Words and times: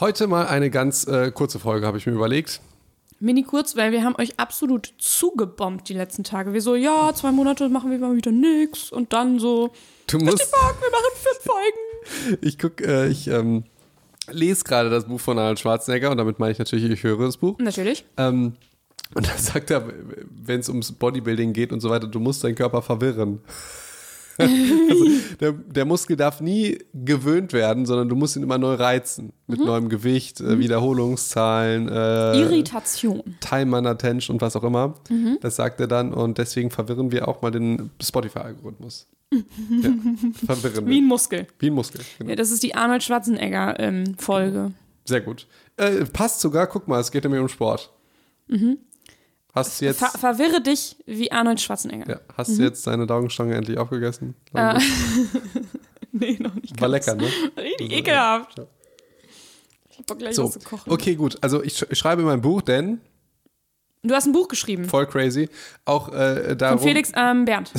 Heute 0.00 0.28
mal 0.28 0.46
eine 0.46 0.70
ganz 0.70 1.08
äh, 1.08 1.32
kurze 1.32 1.58
Folge, 1.58 1.84
habe 1.84 1.98
ich 1.98 2.06
mir 2.06 2.12
überlegt. 2.12 2.60
Mini 3.18 3.42
kurz, 3.42 3.74
weil 3.74 3.90
wir 3.90 4.04
haben 4.04 4.14
euch 4.16 4.38
absolut 4.38 4.94
zugebombt 4.96 5.88
die 5.88 5.94
letzten 5.94 6.22
Tage. 6.22 6.52
Wir 6.52 6.62
so, 6.62 6.76
ja, 6.76 7.12
zwei 7.14 7.32
Monate 7.32 7.68
machen 7.68 7.90
wir 7.90 7.98
mal 7.98 8.14
wieder 8.14 8.30
nix 8.30 8.92
und 8.92 9.12
dann 9.12 9.40
so, 9.40 9.72
Du 10.06 10.18
musst. 10.18 10.42
fuck, 10.42 10.76
wir 10.80 10.90
machen 10.90 11.14
fünf 11.14 11.44
Folgen. 11.44 12.38
Ich 12.46 12.58
guck, 12.58 12.80
äh, 12.80 13.08
ich 13.08 13.26
ähm, 13.26 13.64
lese 14.30 14.62
gerade 14.62 14.88
das 14.88 15.06
Buch 15.06 15.18
von 15.18 15.36
Arnold 15.36 15.58
Schwarzenegger 15.58 16.12
und 16.12 16.16
damit 16.18 16.38
meine 16.38 16.52
ich 16.52 16.58
natürlich, 16.58 16.88
ich 16.88 17.02
höre 17.02 17.18
das 17.26 17.36
Buch. 17.36 17.58
Natürlich. 17.58 18.04
Ähm, 18.16 18.54
und 19.14 19.26
da 19.26 19.32
sagt 19.36 19.70
er, 19.72 19.92
wenn 20.30 20.60
es 20.60 20.68
ums 20.68 20.92
Bodybuilding 20.92 21.52
geht 21.52 21.72
und 21.72 21.80
so 21.80 21.90
weiter, 21.90 22.06
du 22.06 22.20
musst 22.20 22.44
deinen 22.44 22.54
Körper 22.54 22.82
verwirren. 22.82 23.40
Also 24.38 25.04
der, 25.40 25.52
der 25.52 25.84
Muskel 25.84 26.16
darf 26.16 26.40
nie 26.40 26.78
gewöhnt 26.94 27.52
werden, 27.52 27.86
sondern 27.86 28.08
du 28.08 28.16
musst 28.16 28.36
ihn 28.36 28.42
immer 28.42 28.58
neu 28.58 28.74
reizen. 28.74 29.32
Mit 29.46 29.60
neuem 29.60 29.88
Gewicht, 29.88 30.40
äh, 30.40 30.58
Wiederholungszahlen, 30.58 31.88
äh, 31.88 32.40
Irritation. 32.40 33.22
Time 33.40 33.76
on 33.76 33.86
Attention 33.86 34.36
und 34.36 34.42
was 34.42 34.56
auch 34.56 34.64
immer. 34.64 34.94
Das 35.40 35.56
sagt 35.56 35.80
er 35.80 35.86
dann 35.86 36.12
und 36.12 36.38
deswegen 36.38 36.70
verwirren 36.70 37.10
wir 37.10 37.28
auch 37.28 37.42
mal 37.42 37.50
den 37.50 37.90
Spotify-Algorithmus. 38.00 39.08
ja, 39.32 39.40
verwirren 40.46 40.86
Wie 40.86 41.00
ein 41.00 41.06
Muskel. 41.06 41.46
Wie 41.58 41.70
ein 41.70 41.74
Muskel. 41.74 42.00
Genau. 42.18 42.30
Ja, 42.30 42.36
das 42.36 42.50
ist 42.50 42.62
die 42.62 42.74
Arnold 42.74 43.02
Schwarzenegger-Folge. 43.02 44.72
Sehr 45.04 45.20
gut. 45.22 45.46
Äh, 45.76 46.04
passt 46.04 46.40
sogar, 46.40 46.66
guck 46.66 46.86
mal, 46.88 47.00
es 47.00 47.10
geht 47.10 47.24
nämlich 47.24 47.40
um 47.40 47.48
Sport. 47.48 47.90
Hast 49.54 49.80
du 49.80 49.86
jetzt, 49.86 49.98
Ver 49.98 50.10
verwirre 50.10 50.60
dich 50.62 50.96
wie 51.06 51.32
Arnold 51.32 51.60
Schwarzenegger. 51.60 52.08
ja, 52.08 52.20
hast 52.36 52.56
du 52.58 52.62
jetzt 52.62 52.86
deine 52.86 53.06
Daugenstange 53.06 53.54
endlich 53.54 53.78
aufgegessen? 53.78 54.34
Äh, 54.54 54.78
nee, 56.12 56.36
noch 56.38 56.54
nicht. 56.54 56.80
War 56.80 56.88
ganz. 56.90 57.06
lecker, 57.06 57.14
ne? 57.16 57.28
Richtig 57.56 57.92
ekelhaft. 57.92 58.60
Ich 59.90 59.98
hab 59.98 60.06
Bock, 60.06 60.18
gleich 60.18 60.34
So, 60.34 60.44
was 60.44 60.52
zu 60.52 60.60
kochen. 60.60 60.92
okay, 60.92 61.14
gut. 61.16 61.38
Also 61.40 61.62
ich, 61.62 61.76
sch 61.78 61.86
ich 61.90 61.98
schreibe 61.98 62.22
mein 62.22 62.40
Buch, 62.40 62.62
denn 62.62 63.00
Du 64.04 64.14
hast 64.14 64.26
ein 64.26 64.32
Buch 64.32 64.46
geschrieben. 64.48 64.84
voll 64.84 65.06
crazy. 65.06 65.48
Auch 65.84 66.12
äh, 66.12 66.54
darum 66.56 66.78
Von 66.78 66.86
Felix 66.86 67.10
ähm, 67.16 67.44
Bernd. 67.44 67.72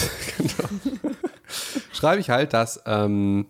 schreibe 1.94 2.20
ich 2.20 2.30
halt, 2.30 2.54
dass 2.54 2.82
ähm, 2.86 3.46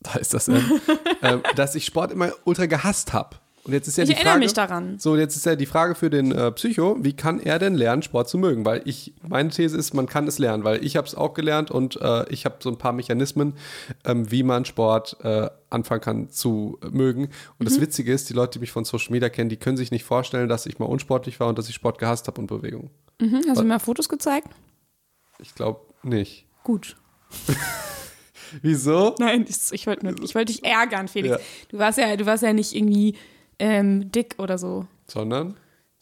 da 0.00 0.18
ist 0.18 0.34
das, 0.34 0.48
ähm, 0.48 0.80
ähm, 1.22 1.42
dass 1.56 1.74
ich 1.74 1.84
Sport 1.86 2.12
immer 2.12 2.32
ultra 2.44 2.66
gehasst 2.66 3.12
habe. 3.12 3.36
Und 3.64 3.72
jetzt 3.72 3.86
ist 3.86 3.96
ja 3.96 4.02
Ich 4.02 4.10
die 4.10 4.14
erinnere 4.16 4.32
Frage, 4.32 4.44
mich 4.44 4.52
daran. 4.54 4.98
So, 4.98 5.16
jetzt 5.16 5.36
ist 5.36 5.46
ja 5.46 5.54
die 5.54 5.66
Frage 5.66 5.94
für 5.94 6.10
den 6.10 6.32
äh, 6.32 6.50
Psycho, 6.50 6.96
wie 7.00 7.12
kann 7.12 7.38
er 7.38 7.60
denn 7.60 7.74
lernen, 7.74 8.02
Sport 8.02 8.28
zu 8.28 8.36
mögen? 8.36 8.64
Weil 8.64 8.82
ich, 8.86 9.14
meine 9.26 9.50
These 9.50 9.76
ist, 9.76 9.94
man 9.94 10.06
kann 10.06 10.26
es 10.26 10.40
lernen, 10.40 10.64
weil 10.64 10.84
ich 10.84 10.96
habe 10.96 11.06
es 11.06 11.14
auch 11.14 11.32
gelernt 11.32 11.70
und 11.70 12.00
äh, 12.00 12.28
ich 12.28 12.44
habe 12.44 12.56
so 12.58 12.70
ein 12.70 12.78
paar 12.78 12.92
Mechanismen, 12.92 13.54
ähm, 14.04 14.28
wie 14.32 14.42
man 14.42 14.64
Sport 14.64 15.16
äh, 15.22 15.48
anfangen 15.70 16.00
kann 16.00 16.30
zu 16.30 16.78
mögen. 16.90 17.28
Und 17.58 17.68
das 17.68 17.80
Witzige 17.80 18.12
ist, 18.12 18.28
die 18.30 18.34
Leute, 18.34 18.54
die 18.54 18.58
mich 18.58 18.72
von 18.72 18.84
Social 18.84 19.12
Media 19.12 19.28
kennen, 19.28 19.48
die 19.48 19.56
können 19.56 19.76
sich 19.76 19.92
nicht 19.92 20.04
vorstellen, 20.04 20.48
dass 20.48 20.66
ich 20.66 20.80
mal 20.80 20.86
unsportlich 20.86 21.38
war 21.38 21.48
und 21.48 21.56
dass 21.56 21.68
ich 21.68 21.76
Sport 21.76 21.98
gehasst 21.98 22.26
habe 22.26 22.40
und 22.40 22.48
Bewegung. 22.48 22.90
Mhm, 23.20 23.42
hast 23.48 23.60
du 23.60 23.64
mir 23.64 23.78
Fotos 23.78 24.08
gezeigt? 24.08 24.48
Ich 25.38 25.54
glaube 25.54 25.80
nicht. 26.02 26.46
Gut. 26.64 26.96
Wieso? 28.60 29.14
Nein, 29.18 29.46
ich, 29.48 29.56
ich 29.70 29.86
wollte 29.86 30.04
wollte 30.04 30.52
dich 30.52 30.64
ärgern, 30.64 31.06
Felix. 31.06 31.36
Ja. 31.36 31.40
Du 31.68 31.78
warst 31.78 31.98
ja, 31.98 32.16
du 32.16 32.26
warst 32.26 32.42
ja 32.42 32.52
nicht 32.52 32.74
irgendwie 32.74 33.16
ähm, 33.62 34.10
dick 34.10 34.34
oder 34.38 34.58
so. 34.58 34.86
Sondern? 35.06 35.56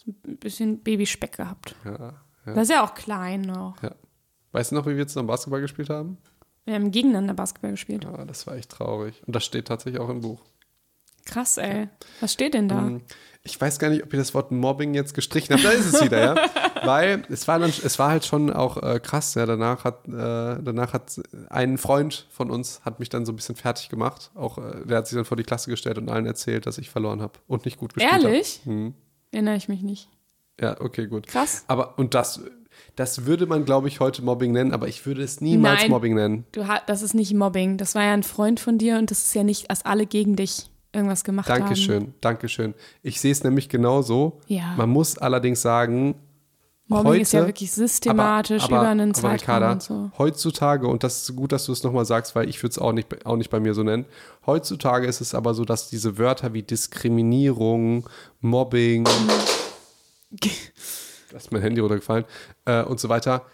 Ein 0.06 0.36
bisschen 0.38 0.80
Babyspeck 0.80 1.36
gehabt. 1.36 1.74
Ja, 1.84 2.14
ja, 2.46 2.54
Das 2.54 2.64
ist 2.64 2.70
ja 2.70 2.82
auch 2.84 2.94
klein 2.94 3.42
noch. 3.42 3.76
ja. 3.82 3.92
Weißt 4.52 4.70
du 4.72 4.74
noch, 4.76 4.86
wie 4.86 4.96
wir 4.96 5.06
zusammen 5.06 5.28
Basketball 5.28 5.60
gespielt 5.60 5.90
haben? 5.90 6.16
Wir 6.64 6.74
haben 6.74 6.90
gegeneinander 6.90 7.34
Basketball 7.34 7.70
gespielt. 7.72 8.04
Ja, 8.04 8.24
das 8.24 8.46
war 8.46 8.56
echt 8.56 8.70
traurig. 8.70 9.22
Und 9.26 9.36
das 9.36 9.44
steht 9.44 9.68
tatsächlich 9.68 10.00
auch 10.00 10.08
im 10.08 10.20
Buch. 10.22 10.40
Krass, 11.26 11.58
ey. 11.58 11.88
Was 12.20 12.32
steht 12.32 12.54
denn 12.54 12.68
da? 12.68 12.78
Ähm, 12.86 13.02
Ich 13.42 13.60
weiß 13.60 13.78
gar 13.78 13.90
nicht, 13.90 14.02
ob 14.02 14.12
ihr 14.12 14.18
das 14.18 14.34
Wort 14.34 14.50
Mobbing 14.50 14.94
jetzt 14.94 15.14
gestrichen 15.14 15.54
habt. 15.54 15.64
Da 15.64 15.70
ist 15.70 15.92
es 15.94 16.02
wieder, 16.02 16.20
ja. 16.34 16.34
Weil 16.84 17.22
es 17.28 17.46
war, 17.48 17.58
dann, 17.58 17.70
es 17.70 17.98
war 17.98 18.10
halt 18.10 18.24
schon 18.24 18.52
auch 18.52 18.82
äh, 18.82 19.00
krass. 19.00 19.34
Ja, 19.34 19.46
danach 19.46 19.84
hat, 19.84 20.06
äh, 20.08 20.10
danach 20.10 20.92
hat 20.92 21.20
ein 21.48 21.78
Freund 21.78 22.26
von 22.30 22.50
uns 22.50 22.80
hat 22.84 23.00
mich 23.00 23.08
dann 23.08 23.26
so 23.26 23.32
ein 23.32 23.36
bisschen 23.36 23.56
fertig 23.56 23.88
gemacht. 23.88 24.30
Auch 24.34 24.58
äh, 24.58 24.84
der 24.84 24.98
hat 24.98 25.06
sich 25.06 25.16
dann 25.16 25.24
vor 25.24 25.36
die 25.36 25.42
Klasse 25.42 25.70
gestellt 25.70 25.98
und 25.98 26.08
allen 26.08 26.26
erzählt, 26.26 26.66
dass 26.66 26.78
ich 26.78 26.90
verloren 26.90 27.22
habe 27.22 27.34
und 27.46 27.64
nicht 27.64 27.78
gut 27.78 27.94
gespielt 27.94 28.12
habe. 28.12 28.24
Ehrlich? 28.24 28.60
Mhm. 28.64 28.94
Erinnere 29.32 29.56
ich 29.56 29.68
mich 29.68 29.82
nicht. 29.82 30.08
Ja, 30.60 30.80
okay, 30.80 31.06
gut. 31.06 31.26
Krass. 31.26 31.64
Aber 31.68 31.98
und 31.98 32.14
das, 32.14 32.40
das 32.96 33.24
würde 33.26 33.46
man, 33.46 33.64
glaube 33.64 33.88
ich, 33.88 34.00
heute 34.00 34.22
Mobbing 34.22 34.52
nennen, 34.52 34.72
aber 34.72 34.88
ich 34.88 35.06
würde 35.06 35.22
es 35.22 35.40
niemals 35.40 35.82
Nein. 35.82 35.90
Mobbing 35.90 36.14
nennen. 36.14 36.44
Du 36.52 36.64
das 36.86 37.02
ist 37.02 37.14
nicht 37.14 37.32
Mobbing. 37.34 37.76
Das 37.76 37.94
war 37.94 38.02
ja 38.02 38.12
ein 38.12 38.22
Freund 38.22 38.60
von 38.60 38.78
dir 38.78 38.98
und 38.98 39.10
das 39.10 39.24
ist 39.24 39.34
ja 39.34 39.44
nicht, 39.44 39.70
dass 39.70 39.84
alle 39.84 40.06
gegen 40.06 40.36
dich 40.36 40.70
irgendwas 40.92 41.24
gemacht 41.24 41.48
haben. 41.48 41.60
Dankeschön, 41.60 42.14
Dankeschön. 42.20 42.74
Ich 43.02 43.20
sehe 43.20 43.32
es 43.32 43.44
nämlich 43.44 43.68
genauso. 43.68 44.40
Ja. 44.46 44.74
Man 44.76 44.90
muss 44.90 45.18
allerdings 45.18 45.62
sagen, 45.62 46.16
Mobbing 46.90 47.12
heute, 47.12 47.22
ist 47.22 47.32
ja 47.32 47.46
wirklich 47.46 47.70
systematisch 47.70 48.64
aber, 48.64 48.76
aber, 48.76 48.82
über 48.82 48.90
einen 48.90 49.14
Zeitraum 49.14 49.32
Ricarda, 49.32 49.72
und 49.72 49.82
so. 49.82 50.10
Heutzutage, 50.18 50.88
und 50.88 51.04
das 51.04 51.22
ist 51.22 51.36
gut, 51.36 51.52
dass 51.52 51.64
du 51.66 51.72
es 51.72 51.82
nochmal 51.84 52.04
sagst, 52.04 52.34
weil 52.34 52.48
ich 52.48 52.60
würde 52.62 52.72
es 52.72 52.78
auch 52.78 52.92
nicht, 52.92 53.24
auch 53.24 53.36
nicht 53.36 53.48
bei 53.50 53.60
mir 53.60 53.74
so 53.74 53.82
nennen. 53.82 54.06
Heutzutage 54.44 55.06
ist 55.06 55.20
es 55.20 55.34
aber 55.34 55.54
so, 55.54 55.64
dass 55.64 55.88
diese 55.88 56.18
Wörter 56.18 56.52
wie 56.52 56.62
Diskriminierung, 56.62 58.08
Mobbing, 58.40 59.04
da 60.30 61.36
ist 61.36 61.52
mein 61.52 61.62
Handy 61.62 61.80
runtergefallen, 61.80 62.24
äh, 62.64 62.82
und 62.82 62.98
so 62.98 63.08
weiter, 63.08 63.44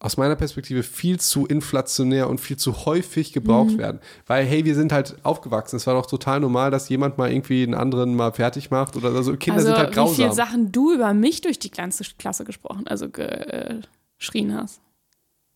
aus 0.00 0.16
meiner 0.16 0.36
Perspektive 0.36 0.84
viel 0.84 1.18
zu 1.18 1.44
inflationär 1.46 2.28
und 2.30 2.40
viel 2.40 2.56
zu 2.56 2.84
häufig 2.86 3.32
gebraucht 3.32 3.72
Mhm. 3.72 3.78
werden. 3.78 4.00
Weil, 4.26 4.44
hey, 4.46 4.64
wir 4.64 4.76
sind 4.76 4.92
halt 4.92 5.16
aufgewachsen. 5.24 5.74
Es 5.76 5.88
war 5.88 5.94
doch 5.94 6.06
total 6.06 6.38
normal, 6.38 6.70
dass 6.70 6.88
jemand 6.88 7.18
mal 7.18 7.32
irgendwie 7.32 7.64
einen 7.64 7.74
anderen 7.74 8.14
mal 8.14 8.32
fertig 8.32 8.70
macht 8.70 8.94
oder 8.96 9.22
so. 9.24 9.36
Kinder 9.36 9.56
Also 9.58 9.68
sind 9.70 9.76
halt 9.78 9.90
wie 9.90 9.94
grausam. 9.94 10.14
viele 10.14 10.32
Sachen 10.32 10.70
du 10.70 10.92
über 10.94 11.12
mich 11.14 11.40
durch 11.40 11.58
die 11.58 11.72
ganze 11.72 12.04
Klasse 12.16 12.44
gesprochen, 12.44 12.86
also 12.86 13.06
äh, 13.06 13.80
geschrien 14.18 14.54
hast. 14.54 14.80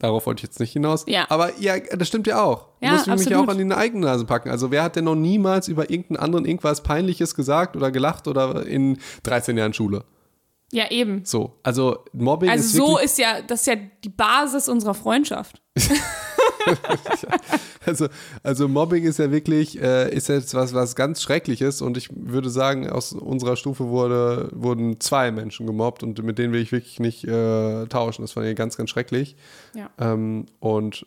Darauf 0.00 0.26
wollte 0.26 0.40
ich 0.40 0.42
jetzt 0.42 0.58
nicht 0.58 0.72
hinaus. 0.72 1.04
Ja. 1.06 1.26
Aber 1.28 1.56
ja, 1.60 1.78
das 1.78 2.08
stimmt 2.08 2.26
ja 2.26 2.42
auch. 2.42 2.66
Du 2.80 2.86
Ja, 2.86 2.92
musst 2.94 3.06
mich 3.06 3.16
ja 3.20 3.36
absolut. 3.38 3.48
auch 3.48 3.52
an 3.52 3.68
die 3.68 3.72
eigene 3.76 4.04
Nase 4.06 4.24
packen. 4.24 4.50
Also 4.50 4.72
wer 4.72 4.82
hat 4.82 4.96
denn 4.96 5.04
noch 5.04 5.14
niemals 5.14 5.68
über 5.68 5.88
irgendeinen 5.90 6.16
anderen 6.16 6.44
irgendwas 6.46 6.82
Peinliches 6.82 7.36
gesagt 7.36 7.76
oder 7.76 7.92
gelacht 7.92 8.26
oder 8.26 8.66
in 8.66 8.98
13 9.22 9.56
Jahren 9.56 9.72
Schule? 9.72 10.04
Ja, 10.72 10.90
eben. 10.90 11.22
So, 11.24 11.58
also 11.62 11.98
Mobbing 12.14 12.48
Also 12.48 12.64
ist 12.64 12.72
so 12.72 12.88
wirklich, 12.88 13.04
ist 13.04 13.18
ja, 13.18 13.42
das 13.42 13.60
ist 13.60 13.66
ja 13.66 13.74
die 14.02 14.08
Basis 14.08 14.70
unserer 14.70 14.94
Freundschaft. 14.94 15.60
also, 17.86 18.08
also 18.42 18.68
Mobbing 18.68 19.04
ist 19.04 19.18
ja 19.18 19.30
wirklich, 19.30 19.78
äh, 19.80 20.10
ist 20.14 20.28
jetzt 20.28 20.54
was, 20.54 20.72
was 20.72 20.96
ganz 20.96 21.20
Schreckliches 21.20 21.82
und 21.82 21.98
ich 21.98 22.08
würde 22.14 22.48
sagen, 22.48 22.88
aus 22.88 23.12
unserer 23.12 23.56
Stufe 23.56 23.88
wurde, 23.88 24.48
wurden 24.54 24.98
zwei 24.98 25.30
Menschen 25.30 25.66
gemobbt 25.66 26.02
und 26.02 26.22
mit 26.22 26.38
denen 26.38 26.54
will 26.54 26.62
ich 26.62 26.72
wirklich 26.72 27.00
nicht 27.00 27.24
äh, 27.24 27.86
tauschen. 27.86 28.22
Das 28.22 28.32
fand 28.32 28.46
ich 28.46 28.56
ganz, 28.56 28.78
ganz 28.78 28.88
schrecklich. 28.88 29.36
Ja. 29.74 29.90
Ähm, 29.98 30.46
und 30.58 31.06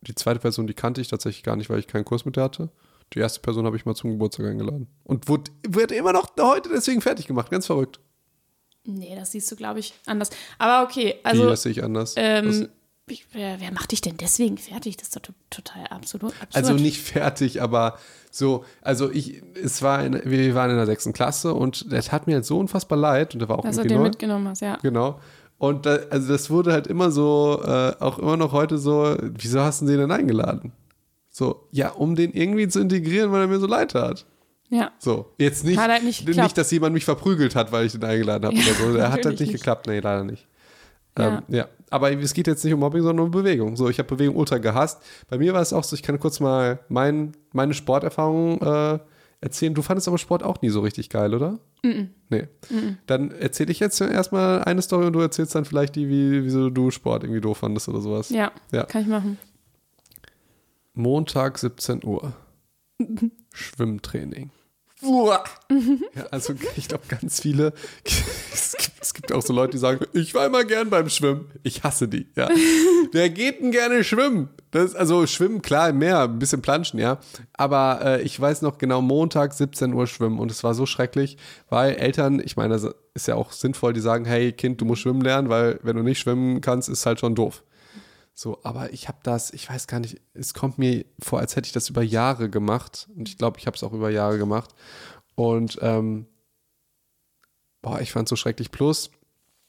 die 0.00 0.14
zweite 0.14 0.40
Person, 0.40 0.66
die 0.66 0.74
kannte 0.74 1.02
ich 1.02 1.08
tatsächlich 1.08 1.42
gar 1.42 1.56
nicht, 1.56 1.68
weil 1.68 1.80
ich 1.80 1.86
keinen 1.86 2.06
Kurs 2.06 2.24
mit 2.24 2.36
der 2.36 2.44
hatte. 2.44 2.70
Die 3.12 3.18
erste 3.18 3.40
Person 3.40 3.66
habe 3.66 3.76
ich 3.76 3.84
mal 3.84 3.94
zum 3.94 4.12
Geburtstag 4.12 4.46
eingeladen. 4.46 4.88
Und 5.04 5.28
wurde, 5.28 5.50
wird 5.68 5.92
immer 5.92 6.14
noch 6.14 6.28
heute 6.40 6.70
deswegen 6.70 7.02
fertig 7.02 7.26
gemacht. 7.26 7.50
Ganz 7.50 7.66
verrückt. 7.66 8.00
Nee, 8.86 9.14
das 9.16 9.32
siehst 9.32 9.50
du, 9.50 9.56
glaube 9.56 9.80
ich, 9.80 9.94
anders. 10.06 10.30
Aber 10.58 10.86
okay, 10.86 11.14
Also, 11.22 11.42
also 11.42 11.50
das 11.50 11.62
sehe 11.62 11.72
ich 11.72 11.82
anders. 11.84 12.14
ähm, 12.16 12.68
ich, 13.06 13.26
wer, 13.32 13.60
wer 13.60 13.72
macht 13.72 13.92
dich 13.92 14.00
denn 14.00 14.16
deswegen 14.16 14.56
fertig? 14.56 14.96
Das 14.96 15.08
ist 15.08 15.16
doch 15.16 15.20
to- 15.22 15.32
total 15.50 15.86
absolut 15.88 16.32
absurd. 16.40 16.54
also 16.64 16.72
nicht 16.74 17.00
fertig, 17.02 17.60
aber 17.60 17.98
so, 18.30 18.64
also 18.82 19.10
ich, 19.10 19.42
es 19.62 19.82
war, 19.82 20.02
in, 20.04 20.20
wir 20.24 20.54
waren 20.54 20.70
in 20.70 20.76
der 20.76 20.86
sechsten 20.86 21.12
Klasse 21.12 21.52
und 21.54 21.90
der 21.92 22.02
tat 22.02 22.26
mir 22.26 22.34
halt 22.36 22.46
so 22.46 22.58
unfassbar 22.58 22.98
leid 22.98 23.34
und 23.34 23.40
der 23.40 23.48
war 23.48 23.58
auch 23.58 23.62
dass 23.62 23.76
du 23.76 23.82
irgendwie 23.82 23.94
den 23.94 24.02
neu. 24.02 24.08
mitgenommen 24.08 24.48
hast, 24.48 24.60
ja. 24.60 24.78
Genau. 24.82 25.20
Und 25.58 25.86
da, 25.86 25.98
also 26.10 26.32
das 26.32 26.50
wurde 26.50 26.72
halt 26.72 26.86
immer 26.86 27.10
so, 27.10 27.62
äh, 27.64 27.92
auch 28.00 28.18
immer 28.18 28.36
noch 28.36 28.52
heute 28.52 28.76
so, 28.78 29.16
wieso 29.20 29.60
hast 29.60 29.82
du 29.82 29.86
den 29.86 29.98
denn 29.98 30.10
eingeladen? 30.10 30.72
So, 31.30 31.66
ja, 31.72 31.90
um 31.90 32.14
den 32.16 32.32
irgendwie 32.32 32.68
zu 32.68 32.80
integrieren, 32.80 33.32
weil 33.32 33.42
er 33.42 33.46
mir 33.48 33.60
so 33.60 33.66
leid 33.66 33.92
tat. 33.92 34.24
Ja. 34.70 34.92
So, 34.98 35.32
jetzt 35.38 35.64
nicht, 35.64 35.78
halt 35.78 36.02
nicht 36.04 36.26
nicht, 36.26 36.58
dass 36.58 36.70
jemand 36.70 36.94
mich 36.94 37.04
verprügelt 37.04 37.54
hat, 37.54 37.70
weil 37.70 37.86
ich 37.86 37.92
den 37.92 38.04
eingeladen 38.04 38.46
habe 38.46 38.56
oder 38.56 38.92
so. 38.92 38.96
Er 38.98 39.12
hat 39.12 39.24
halt 39.24 39.38
nicht 39.38 39.50
nicht. 39.50 39.52
geklappt. 39.52 39.86
Nee, 39.86 40.00
leider 40.00 40.24
nicht. 40.24 40.46
Ja. 41.18 41.38
Ähm, 41.38 41.42
ja. 41.48 41.68
Aber 41.90 42.10
es 42.12 42.34
geht 42.34 42.48
jetzt 42.48 42.64
nicht 42.64 42.74
um 42.74 42.80
Mobbing, 42.80 43.02
sondern 43.02 43.26
um 43.26 43.30
Bewegung. 43.30 43.76
So, 43.76 43.88
ich 43.88 43.98
habe 43.98 44.08
Bewegung 44.08 44.34
ultra 44.36 44.58
gehasst. 44.58 45.00
Bei 45.28 45.38
mir 45.38 45.52
war 45.52 45.60
es 45.62 45.72
auch 45.72 45.84
so, 45.84 45.94
ich 45.94 46.02
kann 46.02 46.18
kurz 46.18 46.40
mal 46.40 46.80
mein, 46.88 47.32
meine 47.52 47.72
Sporterfahrung 47.74 48.60
äh, 48.62 48.98
erzählen. 49.40 49.74
Du 49.74 49.82
fandest 49.82 50.08
aber 50.08 50.18
Sport 50.18 50.42
auch 50.42 50.60
nie 50.60 50.70
so 50.70 50.80
richtig 50.80 51.08
geil, 51.10 51.34
oder? 51.34 51.60
Nee. 52.30 52.48
Dann 53.06 53.30
erzähle 53.30 53.70
ich 53.70 53.78
jetzt 53.78 54.00
erstmal 54.00 54.64
eine 54.64 54.82
Story 54.82 55.06
und 55.06 55.12
du 55.12 55.20
erzählst 55.20 55.54
dann 55.54 55.66
vielleicht 55.66 55.94
die, 55.94 56.08
wie, 56.08 56.42
wieso 56.44 56.68
du 56.70 56.90
Sport 56.90 57.22
irgendwie 57.22 57.42
doof 57.42 57.58
fandest 57.58 57.88
oder 57.88 58.00
sowas. 58.00 58.30
Ja, 58.30 58.50
Ja. 58.72 58.84
kann 58.84 59.02
ich 59.02 59.08
machen. 59.08 59.38
Montag 60.94 61.58
17 61.58 62.04
Uhr. 62.04 62.32
Schwimmtraining. 63.54 64.50
Ja, 66.14 66.24
also 66.30 66.54
ich 66.76 66.88
glaube, 66.88 67.04
ganz 67.08 67.40
viele, 67.40 67.72
es 68.04 68.74
gibt 68.78 68.94
Es 69.04 69.12
gibt 69.12 69.32
auch 69.32 69.42
so 69.42 69.52
Leute, 69.52 69.72
die 69.72 69.78
sagen, 69.78 70.06
ich 70.14 70.34
war 70.34 70.46
immer 70.46 70.64
gern 70.64 70.88
beim 70.88 71.10
Schwimmen. 71.10 71.50
Ich 71.62 71.84
hasse 71.84 72.08
die, 72.08 72.26
ja. 72.36 72.48
Wer 73.12 73.28
geht 73.28 73.60
denn 73.60 73.70
gerne 73.70 74.02
schwimmen? 74.02 74.48
Das 74.70 74.94
also 74.94 75.26
schwimmen, 75.26 75.60
klar, 75.60 75.90
im 75.90 75.98
Meer, 75.98 76.22
ein 76.22 76.38
bisschen 76.38 76.62
planschen, 76.62 76.98
ja. 76.98 77.18
Aber 77.52 78.00
äh, 78.02 78.22
ich 78.22 78.40
weiß 78.40 78.62
noch 78.62 78.78
genau, 78.78 79.02
Montag 79.02 79.52
17 79.52 79.92
Uhr 79.92 80.06
schwimmen 80.06 80.38
und 80.38 80.50
es 80.50 80.64
war 80.64 80.72
so 80.72 80.86
schrecklich, 80.86 81.36
weil 81.68 81.96
Eltern, 81.96 82.40
ich 82.42 82.56
meine, 82.56 82.72
das 82.74 82.88
ist 83.12 83.28
ja 83.28 83.34
auch 83.34 83.52
sinnvoll, 83.52 83.92
die 83.92 84.00
sagen, 84.00 84.24
hey 84.24 84.52
Kind, 84.52 84.80
du 84.80 84.86
musst 84.86 85.02
schwimmen 85.02 85.20
lernen, 85.20 85.50
weil 85.50 85.78
wenn 85.82 85.96
du 85.96 86.02
nicht 86.02 86.18
schwimmen 86.18 86.62
kannst, 86.62 86.88
ist 86.88 87.04
halt 87.04 87.20
schon 87.20 87.34
doof. 87.34 87.62
So, 88.36 88.58
aber 88.64 88.92
ich 88.92 89.06
habe 89.08 89.18
das, 89.22 89.52
ich 89.52 89.70
weiß 89.70 89.86
gar 89.86 90.00
nicht, 90.00 90.20
es 90.34 90.54
kommt 90.54 90.76
mir 90.76 91.04
vor, 91.20 91.38
als 91.38 91.54
hätte 91.54 91.66
ich 91.66 91.72
das 91.72 91.88
über 91.88 92.02
Jahre 92.02 92.50
gemacht 92.50 93.08
und 93.16 93.28
ich 93.28 93.38
glaube, 93.38 93.58
ich 93.58 93.66
habe 93.66 93.76
es 93.76 93.82
auch 93.84 93.92
über 93.92 94.10
Jahre 94.10 94.38
gemacht 94.38 94.74
und 95.36 95.78
ähm, 95.82 96.26
boah, 97.80 98.00
ich 98.00 98.10
fand 98.10 98.26
es 98.26 98.30
so 98.30 98.36
schrecklich. 98.36 98.72
Plus, 98.72 99.10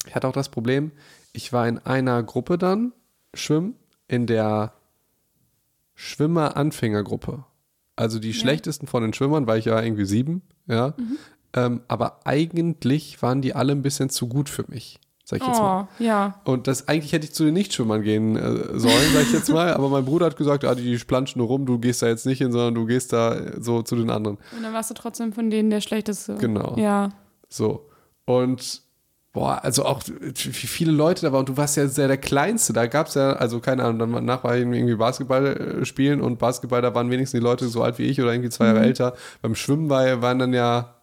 ich 0.07 0.15
hatte 0.15 0.27
auch 0.27 0.33
das 0.33 0.49
Problem, 0.49 0.91
ich 1.31 1.53
war 1.53 1.67
in 1.67 1.77
einer 1.79 2.23
Gruppe 2.23 2.57
dann 2.57 2.93
schwimmen, 3.35 3.75
in 4.07 4.25
der 4.25 4.73
Schwimmer-Anfängergruppe. 5.93 7.45
Also 7.95 8.19
die 8.19 8.31
Ja. 8.31 8.33
schlechtesten 8.33 8.87
von 8.87 9.03
den 9.03 9.13
Schwimmern, 9.13 9.47
weil 9.47 9.59
ich 9.59 9.65
ja 9.65 9.81
irgendwie 9.81 10.05
sieben, 10.05 10.41
ja. 10.67 10.93
Mhm. 10.97 11.17
Ähm, 11.53 11.81
aber 11.87 12.25
eigentlich 12.25 13.21
waren 13.21 13.41
die 13.41 13.53
alle 13.55 13.71
ein 13.71 13.81
bisschen 13.81 14.09
zu 14.09 14.27
gut 14.27 14.49
für 14.49 14.65
mich, 14.67 14.99
sag 15.25 15.41
ich 15.41 15.47
jetzt 15.47 15.59
mal. 15.59 15.87
Oh, 15.99 16.03
ja. 16.03 16.39
Und 16.45 16.67
das 16.67 16.87
eigentlich 16.87 17.11
hätte 17.11 17.25
ich 17.25 17.33
zu 17.33 17.43
den 17.43 17.55
Nichtschwimmern 17.55 18.03
gehen 18.03 18.35
äh, 18.35 18.79
sollen, 18.79 19.11
sag 19.13 19.23
ich 19.23 19.33
jetzt 19.33 19.49
mal. 19.49 19.73
Aber 19.73 19.89
mein 19.89 20.05
Bruder 20.05 20.27
hat 20.27 20.37
gesagt, 20.37 20.63
ah, 20.63 20.75
die 20.75 20.95
planschen 20.97 21.39
nur 21.39 21.47
rum, 21.47 21.65
du 21.65 21.79
gehst 21.79 22.03
da 22.03 22.07
jetzt 22.07 22.25
nicht 22.27 22.37
hin, 22.37 22.51
sondern 22.51 22.75
du 22.75 22.85
gehst 22.85 23.11
da 23.11 23.33
äh, 23.33 23.53
so 23.59 23.81
zu 23.81 23.95
den 23.95 24.11
anderen. 24.11 24.37
Und 24.55 24.63
dann 24.63 24.71
warst 24.71 24.91
du 24.91 24.93
trotzdem 24.93 25.33
von 25.33 25.49
denen 25.49 25.71
der 25.71 25.81
Schlechteste. 25.81 26.35
Genau. 26.35 26.75
Ja. 26.77 27.09
So. 27.49 27.89
Und 28.25 28.83
boah, 29.33 29.63
also 29.63 29.83
auch 29.83 30.03
wie 30.05 30.51
viele 30.51 30.91
Leute 30.91 31.23
da 31.23 31.31
waren. 31.31 31.39
Und 31.39 31.49
du 31.49 31.57
warst 31.57 31.75
ja 31.75 31.87
sehr 31.87 32.07
der 32.07 32.17
Kleinste. 32.17 32.71
Da 32.71 32.85
gab 32.85 33.07
es 33.07 33.15
ja, 33.15 33.33
also 33.33 33.59
keine 33.59 33.83
Ahnung, 33.83 34.13
danach 34.13 34.43
war 34.43 34.55
irgendwie 34.55 34.95
Basketball 34.95 35.47
äh, 35.47 35.85
spielen 35.85 36.21
und 36.21 36.37
Basketball, 36.37 36.83
da 36.83 36.93
waren 36.93 37.09
wenigstens 37.09 37.39
die 37.39 37.43
Leute 37.43 37.67
so 37.67 37.81
alt 37.81 37.97
wie 37.97 38.03
ich 38.03 38.21
oder 38.21 38.31
irgendwie 38.31 38.51
zwei 38.51 38.67
Jahre 38.67 38.81
älter. 38.81 39.15
Beim 39.41 39.55
Schwimmen 39.55 39.89
war, 39.89 40.21
waren 40.21 40.37
dann 40.37 40.53
ja, 40.53 40.95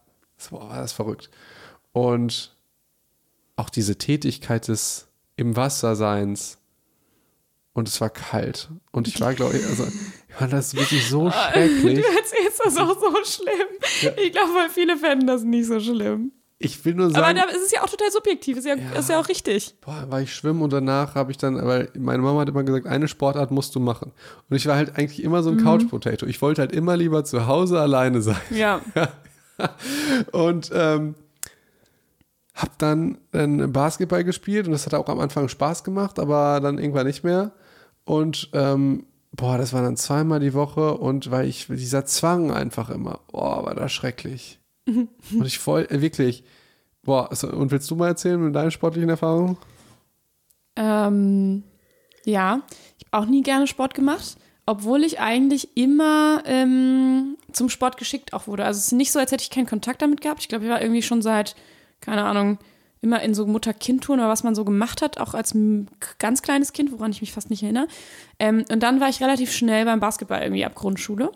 boah, 0.48 0.68
war 0.68 0.78
das 0.78 0.92
verrückt. 0.92 1.28
Und 1.92 2.51
auch 3.56 3.70
diese 3.70 3.96
Tätigkeit 3.96 4.68
des 4.68 5.08
im 5.36 5.56
Wasserseins. 5.56 6.58
Und 7.74 7.88
es 7.88 8.00
war 8.02 8.10
kalt. 8.10 8.68
Und 8.90 9.08
ich 9.08 9.18
war, 9.20 9.32
glaube 9.32 9.56
ich, 9.56 9.64
also, 9.64 9.84
ich 10.28 10.34
fand 10.34 10.52
das 10.52 10.74
wirklich 10.74 11.08
so 11.08 11.30
schrecklich. 11.52 12.00
Du 12.04 12.16
erzählst 12.16 12.60
das 12.64 12.76
auch 12.76 12.98
so 13.00 13.10
schlimm. 13.24 14.14
Ich 14.22 14.32
glaube, 14.32 14.50
weil 14.54 14.68
viele 14.68 14.96
fänden 14.98 15.26
das 15.26 15.42
nicht 15.42 15.66
so 15.68 15.80
schlimm. 15.80 16.32
Ich 16.58 16.84
will 16.84 16.94
nur 16.94 17.06
Aber 17.06 17.14
sagen. 17.14 17.38
ist 17.50 17.64
es 17.64 17.72
ja 17.72 17.82
auch 17.82 17.88
total 17.88 18.10
subjektiv. 18.12 18.58
Ist 18.58 18.66
ja, 18.66 18.76
Ja. 18.76 18.92
Ist 18.98 19.08
ja 19.08 19.18
auch 19.18 19.28
richtig. 19.28 19.74
boah, 19.80 20.04
war 20.10 20.20
ich 20.20 20.32
schwimmen 20.34 20.60
und 20.62 20.72
danach 20.72 21.14
habe 21.16 21.32
ich 21.32 21.38
dann, 21.38 21.56
weil 21.66 21.90
meine 21.98 22.22
Mama 22.22 22.40
hat 22.40 22.48
immer 22.50 22.62
gesagt, 22.62 22.86
eine 22.86 23.08
Sportart 23.08 23.50
musst 23.50 23.74
du 23.74 23.80
machen. 23.80 24.12
Und 24.48 24.56
ich 24.56 24.66
war 24.66 24.76
halt 24.76 24.96
eigentlich 24.96 25.22
immer 25.24 25.42
so 25.42 25.50
ein 25.50 25.56
Couch 25.56 25.88
Potato. 25.88 26.26
Ich 26.26 26.40
wollte 26.40 26.60
halt 26.60 26.72
immer 26.72 26.96
lieber 26.96 27.24
zu 27.24 27.46
Hause 27.46 27.80
alleine 27.80 28.22
sein. 28.22 28.36
Ja. 28.50 28.80
Und 30.32 30.70
ähm, 30.72 31.14
hab 32.54 32.78
dann, 32.78 33.18
dann 33.30 33.72
Basketball 33.72 34.24
gespielt 34.24 34.66
und 34.66 34.72
das 34.72 34.86
hat 34.86 34.94
auch 34.94 35.08
am 35.08 35.20
Anfang 35.20 35.48
Spaß 35.48 35.84
gemacht, 35.84 36.18
aber 36.18 36.60
dann 36.60 36.78
irgendwann 36.78 37.06
nicht 37.06 37.24
mehr. 37.24 37.52
Und 38.04 38.50
ähm, 38.52 39.06
boah, 39.32 39.58
das 39.58 39.72
war 39.72 39.82
dann 39.82 39.96
zweimal 39.96 40.40
die 40.40 40.54
Woche 40.54 40.94
und 40.94 41.30
weil 41.30 41.48
ich 41.48 41.66
dieser 41.68 42.04
Zwang 42.04 42.50
einfach 42.50 42.90
immer, 42.90 43.20
boah, 43.30 43.64
war 43.64 43.74
das 43.74 43.92
schrecklich. 43.92 44.58
und 44.86 45.46
ich 45.46 45.58
voll, 45.58 45.86
äh, 45.90 46.00
wirklich, 46.00 46.44
boah, 47.02 47.30
also, 47.30 47.48
und 47.48 47.70
willst 47.70 47.90
du 47.90 47.96
mal 47.96 48.08
erzählen 48.08 48.42
mit 48.42 48.54
deinen 48.54 48.70
sportlichen 48.70 49.08
Erfahrungen? 49.08 49.56
Ähm, 50.76 51.62
ja, 52.24 52.62
ich 52.98 53.06
habe 53.06 53.24
auch 53.24 53.28
nie 53.28 53.42
gerne 53.42 53.66
Sport 53.66 53.94
gemacht, 53.94 54.36
obwohl 54.66 55.04
ich 55.04 55.20
eigentlich 55.20 55.76
immer 55.76 56.42
ähm, 56.46 57.36
zum 57.52 57.68
Sport 57.68 57.96
geschickt 57.96 58.32
auch 58.32 58.46
wurde. 58.46 58.64
Also 58.64 58.78
es 58.78 58.86
ist 58.86 58.92
nicht 58.92 59.12
so, 59.12 59.18
als 59.18 59.32
hätte 59.32 59.42
ich 59.42 59.50
keinen 59.50 59.66
Kontakt 59.66 60.02
damit 60.02 60.20
gehabt. 60.20 60.40
Ich 60.40 60.48
glaube, 60.48 60.64
ich 60.64 60.70
war 60.70 60.80
irgendwie 60.80 61.02
schon 61.02 61.22
seit, 61.22 61.56
keine 62.02 62.24
Ahnung, 62.24 62.58
immer 63.00 63.20
in 63.22 63.34
so 63.34 63.46
Mutter-Kind-Touren 63.46 64.20
oder 64.20 64.28
was 64.28 64.44
man 64.44 64.54
so 64.54 64.64
gemacht 64.64 65.02
hat, 65.02 65.18
auch 65.18 65.34
als 65.34 65.56
ganz 66.18 66.42
kleines 66.42 66.72
Kind, 66.72 66.92
woran 66.92 67.10
ich 67.10 67.20
mich 67.20 67.32
fast 67.32 67.50
nicht 67.50 67.62
erinnere. 67.62 67.88
Ähm, 68.38 68.64
und 68.70 68.82
dann 68.82 69.00
war 69.00 69.08
ich 69.08 69.20
relativ 69.20 69.52
schnell 69.52 69.84
beim 69.84 69.98
Basketball 70.00 70.42
irgendwie 70.42 70.64
ab 70.64 70.74
Grundschule. 70.74 71.32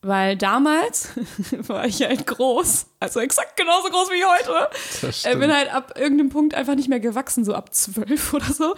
Weil 0.00 0.36
damals 0.36 1.08
war 1.50 1.84
ich 1.84 2.02
halt 2.02 2.24
groß, 2.24 2.86
also 3.00 3.18
exakt 3.18 3.56
genauso 3.56 3.88
groß 3.88 4.10
wie 4.10 4.24
heute. 4.24 4.68
Ich 5.10 5.38
bin 5.38 5.52
halt 5.52 5.74
ab 5.74 5.94
irgendeinem 5.98 6.28
Punkt 6.28 6.54
einfach 6.54 6.76
nicht 6.76 6.88
mehr 6.88 7.00
gewachsen, 7.00 7.44
so 7.44 7.52
ab 7.54 7.74
zwölf 7.74 8.32
oder 8.32 8.52
so. 8.52 8.76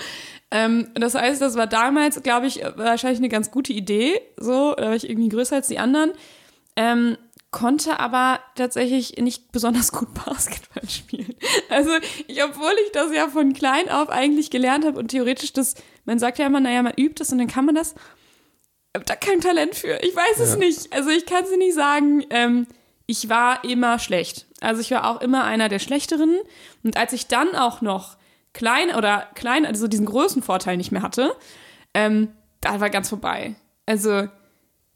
Ähm, 0.51 0.89
das 0.95 1.15
heißt, 1.15 1.43
das 1.43 1.57
war 1.57 1.67
damals, 1.67 2.23
glaube 2.23 2.47
ich, 2.47 2.63
wahrscheinlich 2.77 3.21
eine 3.21 3.29
ganz 3.29 3.51
gute 3.51 3.75
Idee. 3.75 4.19
So, 4.39 4.75
da 4.75 4.87
war 4.87 4.95
ich 4.95 5.09
irgendwie 5.11 5.29
größer 5.29 5.57
als 5.57 5.69
die 5.69 5.79
anderen. 5.79 6.13
Ähm, 6.77 7.19
konnte 7.51 7.99
aber 7.99 8.41
tatsächlich 8.55 9.17
nicht 9.19 9.51
besonders 9.53 9.93
gut 9.93 10.09
Basketball 10.27 10.89
spielen. 10.89 11.35
Also, 11.69 11.91
ich, 12.29 12.43
obwohl 12.45 12.73
ich 12.87 12.93
das 12.93 13.13
ja 13.13 13.29
von 13.29 13.53
klein 13.53 13.89
auf 13.89 14.09
eigentlich 14.09 14.51
gelernt 14.51 14.85
habe 14.85 14.99
und 14.99 15.09
theoretisch 15.09 15.53
das, 15.53 15.75
man 16.05 16.19
sagt 16.19 16.39
ja 16.39 16.47
immer, 16.47 16.61
naja, 16.61 16.83
man 16.83 16.95
übt 16.97 17.23
es 17.23 17.33
und 17.33 17.39
dann 17.39 17.49
kann 17.49 17.65
man 17.65 17.75
das. 17.75 17.95
Hab 18.97 19.07
da 19.07 19.15
kein 19.17 19.41
Talent 19.41 19.75
für. 19.75 19.99
Ich 20.03 20.15
weiß 20.17 20.41
es 20.41 20.51
Ja. 20.51 20.57
nicht. 20.57 20.93
Also 20.93 21.11
ich 21.11 21.25
kann 21.27 21.45
es 21.45 21.51
nicht 21.57 21.75
sagen. 21.75 22.25
Ähm, 22.31 22.67
ich 23.07 23.29
war 23.29 23.63
immer 23.65 23.99
schlecht. 23.99 24.47
Also 24.61 24.81
ich 24.81 24.91
war 24.91 25.09
auch 25.09 25.21
immer 25.21 25.45
einer 25.45 25.69
der 25.69 25.79
Schlechteren. 25.79 26.37
Und 26.83 26.97
als 26.97 27.13
ich 27.13 27.27
dann 27.29 27.55
auch 27.55 27.81
noch 27.83 28.17
klein 28.53 28.95
oder 28.95 29.29
klein, 29.35 29.65
also 29.65 29.87
diesen 29.87 30.07
Größenvorteil 30.07 30.77
nicht 30.77 30.91
mehr 30.93 31.03
hatte, 31.03 31.37
ähm, 31.95 32.33
da 32.61 32.81
war 32.81 32.91
ganz 32.91 33.09
vorbei. 33.09 33.55
Also 33.87 34.29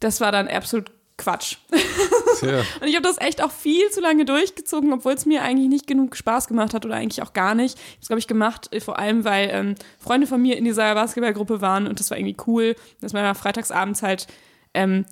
das 0.01 0.19
war 0.21 0.31
dann 0.33 0.47
absolut 0.49 0.91
Quatsch. 1.17 1.57
Tja. 2.39 2.59
Und 2.81 2.87
ich 2.87 2.95
habe 2.95 3.03
das 3.07 3.19
echt 3.19 3.43
auch 3.43 3.51
viel 3.51 3.89
zu 3.89 4.01
lange 4.01 4.25
durchgezogen, 4.25 4.93
obwohl 4.93 5.13
es 5.13 5.25
mir 5.25 5.41
eigentlich 5.43 5.69
nicht 5.69 5.87
genug 5.87 6.15
Spaß 6.15 6.47
gemacht 6.47 6.73
hat 6.73 6.85
oder 6.85 6.95
eigentlich 6.95 7.21
auch 7.21 7.33
gar 7.33 7.55
nicht. 7.55 7.77
Ich 7.77 7.83
habe 7.83 8.01
es, 8.01 8.07
glaube 8.07 8.19
ich, 8.19 8.27
gemacht, 8.27 8.69
äh, 8.71 8.79
vor 8.79 8.99
allem, 8.99 9.23
weil 9.23 9.49
ähm, 9.51 9.75
Freunde 9.99 10.27
von 10.27 10.41
mir 10.41 10.57
in 10.57 10.65
dieser 10.65 10.93
Basketballgruppe 10.93 11.61
waren 11.61 11.87
und 11.87 11.99
das 11.99 12.11
war 12.11 12.17
irgendwie 12.17 12.37
cool, 12.47 12.75
dass 13.01 13.13
man 13.13 13.23
ja 13.23 13.33
freitagsabends 13.33 14.03
halt 14.03 14.27
ähm, 14.73 15.05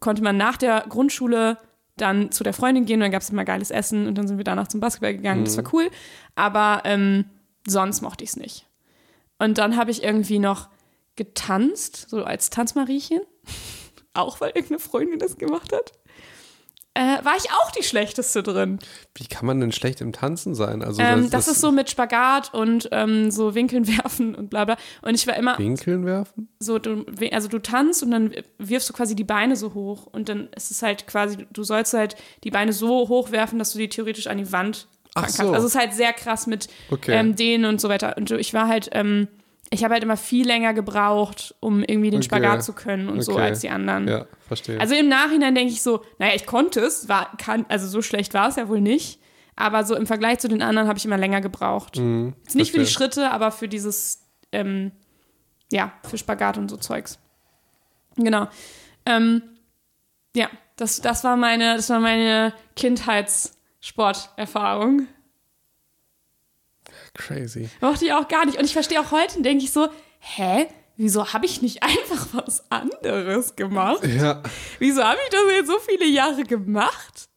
konnte 0.00 0.22
man 0.22 0.36
nach 0.36 0.56
der 0.56 0.84
Grundschule 0.88 1.58
dann 1.96 2.32
zu 2.32 2.42
der 2.42 2.54
Freundin 2.54 2.86
gehen 2.86 2.96
und 2.96 3.02
dann 3.02 3.10
gab 3.10 3.22
es 3.22 3.30
immer 3.30 3.44
geiles 3.44 3.70
Essen 3.70 4.06
und 4.06 4.16
dann 4.16 4.26
sind 4.26 4.38
wir 4.38 4.44
danach 4.44 4.68
zum 4.68 4.80
Basketball 4.80 5.14
gegangen. 5.14 5.44
Das 5.44 5.56
war 5.56 5.64
cool. 5.74 5.90
Aber 6.34 6.82
ähm, 6.84 7.26
sonst 7.66 8.00
mochte 8.00 8.24
ich 8.24 8.30
es 8.30 8.36
nicht. 8.36 8.66
Und 9.38 9.58
dann 9.58 9.76
habe 9.76 9.90
ich 9.90 10.02
irgendwie 10.02 10.38
noch 10.38 10.68
getanzt, 11.16 12.08
so 12.08 12.24
als 12.24 12.48
Tanzmariechen. 12.48 13.20
auch 14.14 14.40
weil 14.40 14.50
irgendeine 14.50 14.80
Freundin 14.80 15.18
das 15.18 15.36
gemacht 15.36 15.72
hat. 15.72 15.92
Äh, 16.94 17.24
war 17.24 17.36
ich 17.36 17.50
auch 17.52 17.70
die 17.70 17.84
schlechteste 17.84 18.42
drin. 18.42 18.80
Wie 19.14 19.26
kann 19.26 19.46
man 19.46 19.60
denn 19.60 19.70
schlecht 19.70 20.00
im 20.00 20.12
Tanzen 20.12 20.56
sein? 20.56 20.82
Also 20.82 21.00
Ähm, 21.00 21.30
das, 21.30 21.46
ist 21.46 21.60
so 21.60 21.70
mit 21.70 21.88
Spagat 21.88 22.52
und 22.52 22.88
ähm, 22.90 23.30
so 23.30 23.54
Winkeln 23.54 23.86
werfen 23.98 24.34
und 24.34 24.50
bla 24.50 24.64
bla. 24.64 24.76
Und 25.02 25.14
ich 25.14 25.24
war 25.28 25.36
immer 25.36 25.56
Winkeln 25.56 26.04
werfen? 26.04 26.48
so, 26.58 26.80
du, 26.80 27.04
also 27.30 27.46
du 27.48 27.60
tanzt 27.60 28.02
und 28.02 28.10
dann 28.10 28.32
wirfst 28.58 28.88
du 28.88 28.92
quasi 28.92 29.14
die 29.14 29.22
Beine 29.24 29.54
so 29.54 29.72
hoch 29.74 30.06
und 30.06 30.28
dann 30.28 30.48
ist 30.56 30.72
es 30.72 30.82
halt 30.82 31.06
quasi, 31.06 31.46
du 31.52 31.62
sollst 31.62 31.94
halt 31.94 32.16
die 32.42 32.50
Beine 32.50 32.72
so 32.72 33.08
hoch 33.08 33.30
werfen, 33.30 33.60
dass 33.60 33.72
du 33.72 33.78
die 33.78 33.88
theoretisch 33.88 34.26
an 34.26 34.38
die 34.38 34.50
Wand 34.50 34.88
Ach 35.14 35.28
so. 35.28 35.36
kannst. 35.38 35.54
Also 35.54 35.66
es 35.68 35.74
ist 35.74 35.80
halt 35.80 35.92
sehr 35.94 36.12
krass 36.12 36.48
mit 36.48 36.66
Okay. 36.90 37.12
ähm, 37.16 37.36
denen 37.36 37.66
und 37.66 37.80
so 37.80 37.88
weiter. 37.88 38.16
Und 38.16 38.32
ich 38.32 38.52
war 38.52 38.66
halt, 38.66 38.88
ähm, 38.92 39.28
ich 39.72 39.84
habe 39.84 39.94
halt 39.94 40.02
immer 40.02 40.16
viel 40.16 40.44
länger 40.46 40.74
gebraucht, 40.74 41.54
um 41.60 41.82
irgendwie 41.84 42.10
den 42.10 42.18
Okay. 42.18 42.24
Spagat 42.26 42.64
zu 42.64 42.72
können 42.72 43.08
und 43.08 43.22
so 43.22 43.34
Okay. 43.34 43.42
als 43.42 43.60
die 43.60 43.70
anderen. 43.70 44.08
Ja, 44.08 44.26
verstehe. 44.48 44.80
Also 44.80 44.96
im 44.96 45.08
Nachhinein 45.08 45.54
denke 45.54 45.72
ich 45.72 45.80
so, 45.82 46.02
naja, 46.18 46.34
ich 46.34 46.44
konnte 46.46 46.80
es, 46.80 47.08
war, 47.08 47.36
kann, 47.36 47.64
also 47.68 47.86
so 47.86 48.02
schlecht 48.02 48.34
war 48.34 48.48
es 48.48 48.56
ja 48.56 48.68
wohl 48.68 48.80
nicht. 48.80 49.20
Aber 49.56 49.84
so 49.84 49.94
im 49.94 50.06
Vergleich 50.06 50.38
zu 50.38 50.48
den 50.48 50.62
anderen 50.62 50.88
habe 50.88 50.98
ich 50.98 51.04
immer 51.04 51.18
länger 51.18 51.40
gebraucht. 51.40 51.98
Mhm, 51.98 52.34
Jetzt 52.44 52.54
nicht 52.56 52.70
für 52.72 52.78
die 52.78 52.84
verstehe. 52.84 53.06
Schritte, 53.08 53.30
aber 53.30 53.52
für 53.52 53.68
dieses, 53.68 54.24
ähm, 54.52 54.90
ja, 55.70 55.92
für 56.08 56.16
Spagat 56.18 56.56
und 56.58 56.68
so 56.70 56.76
Zeugs. 56.78 57.18
Genau. 58.16 58.48
Ähm, 59.06 59.42
ja, 60.34 60.48
das, 60.76 61.00
das 61.00 61.22
war 61.24 61.36
meine, 61.36 61.76
das 61.76 61.90
war 61.90 62.00
meine 62.00 62.54
Kindheitssporterfahrung. 62.74 65.06
Crazy. 67.14 67.68
Mochte 67.80 68.06
ich 68.06 68.12
auch 68.12 68.28
gar 68.28 68.46
nicht. 68.46 68.58
Und 68.58 68.64
ich 68.64 68.72
verstehe 68.72 69.00
auch 69.00 69.10
heute, 69.10 69.42
denke 69.42 69.64
ich 69.64 69.72
so, 69.72 69.88
hä? 70.18 70.66
Wieso 70.96 71.32
habe 71.32 71.46
ich 71.46 71.62
nicht 71.62 71.82
einfach 71.82 72.26
was 72.32 72.70
anderes 72.70 73.56
gemacht? 73.56 74.06
Ja. 74.06 74.42
Wieso 74.78 75.02
habe 75.02 75.18
ich 75.24 75.30
das 75.30 75.40
jetzt 75.52 75.66
so 75.68 75.78
viele 75.78 76.06
Jahre 76.06 76.44
gemacht? 76.44 77.28